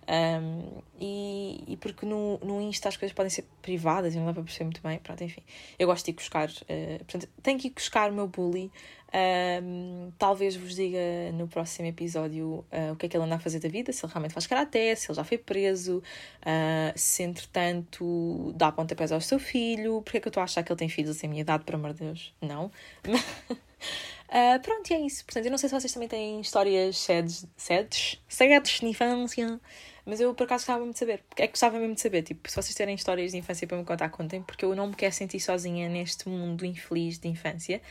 Um, 0.07 0.81
e, 0.99 1.63
e 1.67 1.77
porque 1.77 2.05
no, 2.05 2.37
no 2.39 2.61
Insta 2.61 2.89
as 2.89 2.97
coisas 2.97 3.15
podem 3.15 3.29
ser 3.29 3.45
privadas 3.61 4.13
e 4.13 4.17
não 4.17 4.25
dá 4.25 4.33
para 4.33 4.43
perceber 4.43 4.65
muito 4.65 4.81
bem. 4.81 4.99
Pronto, 4.99 5.23
enfim, 5.23 5.41
eu 5.77 5.87
gosto 5.87 6.05
de 6.05 6.11
ir 6.11 6.15
buscar. 6.15 6.49
Uh, 6.49 6.97
portanto, 6.99 7.29
tenho 7.41 7.59
que 7.59 7.67
ir 7.67 7.71
buscar 7.71 8.11
o 8.11 8.13
meu 8.13 8.27
bully. 8.27 8.71
Um, 9.15 10.11
talvez 10.17 10.55
vos 10.55 10.73
diga 10.73 10.97
no 11.33 11.47
próximo 11.47 11.87
episódio 11.87 12.65
uh, 12.71 12.93
o 12.93 12.95
que 12.95 13.05
é 13.05 13.09
que 13.09 13.15
ele 13.15 13.23
anda 13.23 13.35
a 13.35 13.39
fazer 13.39 13.59
da 13.59 13.69
vida, 13.69 13.93
se 13.93 14.03
ele 14.03 14.11
realmente 14.11 14.33
faz 14.33 14.47
karaté, 14.47 14.95
se 14.95 15.07
ele 15.07 15.15
já 15.15 15.23
foi 15.23 15.37
preso, 15.37 15.99
uh, 15.99 16.91
se 16.95 17.21
entretanto 17.21 18.51
dá 18.55 18.71
pontapés 18.71 19.11
ao 19.11 19.21
seu 19.21 19.37
filho, 19.37 20.01
porque 20.01 20.17
é 20.17 20.19
que 20.19 20.27
eu 20.27 20.31
estou 20.31 20.41
a 20.41 20.45
achar 20.45 20.63
que 20.63 20.71
ele 20.71 20.79
tem 20.79 20.89
filhos 20.89 21.15
sem 21.15 21.29
minha 21.29 21.41
idade, 21.41 21.63
por 21.63 21.75
amor 21.75 21.93
de 21.93 22.05
Deus? 22.05 22.33
Não. 22.41 22.71
Uh, 23.05 24.59
pronto, 24.63 24.89
e 24.89 24.93
é 24.95 24.99
isso. 25.01 25.23
Portanto, 25.25 25.45
eu 25.45 25.51
não 25.51 25.59
sei 25.59 25.69
se 25.69 25.79
vocês 25.79 25.93
também 25.93 26.09
têm 26.09 26.41
histórias 26.41 26.97
sedes, 26.97 27.45
sedes, 27.55 28.19
sedes 28.27 28.79
de 28.79 28.87
infância, 28.87 29.59
mas 30.05 30.19
eu 30.19 30.33
por 30.33 30.43
acaso 30.43 30.61
gostava 30.61 30.79
mesmo 30.79 30.93
de 30.93 30.99
saber. 30.99 31.23
É 31.37 31.47
que 31.47 31.53
gostava 31.53 31.79
mesmo 31.79 31.95
de 31.95 32.01
saber. 32.01 32.23
Tipo, 32.23 32.49
se 32.49 32.55
vocês 32.55 32.75
têm 32.75 32.93
histórias 32.93 33.31
de 33.31 33.37
infância 33.37 33.67
para 33.67 33.77
me 33.77 33.85
contar, 33.85 34.09
contem, 34.09 34.41
porque 34.41 34.65
eu 34.65 34.75
não 34.75 34.87
me 34.87 34.95
quero 34.95 35.13
sentir 35.13 35.39
sozinha 35.39 35.87
neste 35.89 36.27
mundo 36.27 36.65
infeliz 36.65 37.17
de 37.17 37.27
infância. 37.27 37.81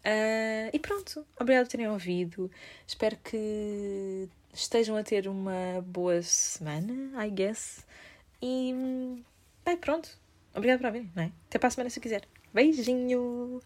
Uh, 0.00 0.70
e 0.72 0.78
pronto, 0.78 1.26
obrigado 1.38 1.66
por 1.66 1.70
terem 1.72 1.88
ouvido. 1.88 2.50
Espero 2.86 3.16
que 3.18 4.28
estejam 4.54 4.96
a 4.96 5.02
ter 5.02 5.28
uma 5.28 5.84
boa 5.84 6.22
semana, 6.22 7.24
I 7.24 7.30
guess. 7.30 7.84
E 8.40 8.72
bem, 9.64 9.76
pronto. 9.76 10.08
Obrigada 10.54 10.80
por 10.80 10.86
ouvir, 10.86 11.08
não 11.14 11.24
é? 11.24 11.32
Até 11.48 11.58
para 11.58 11.68
a 11.68 11.70
semana 11.70 11.90
se 11.90 12.00
quiser. 12.00 12.22
Beijinho! 12.52 13.60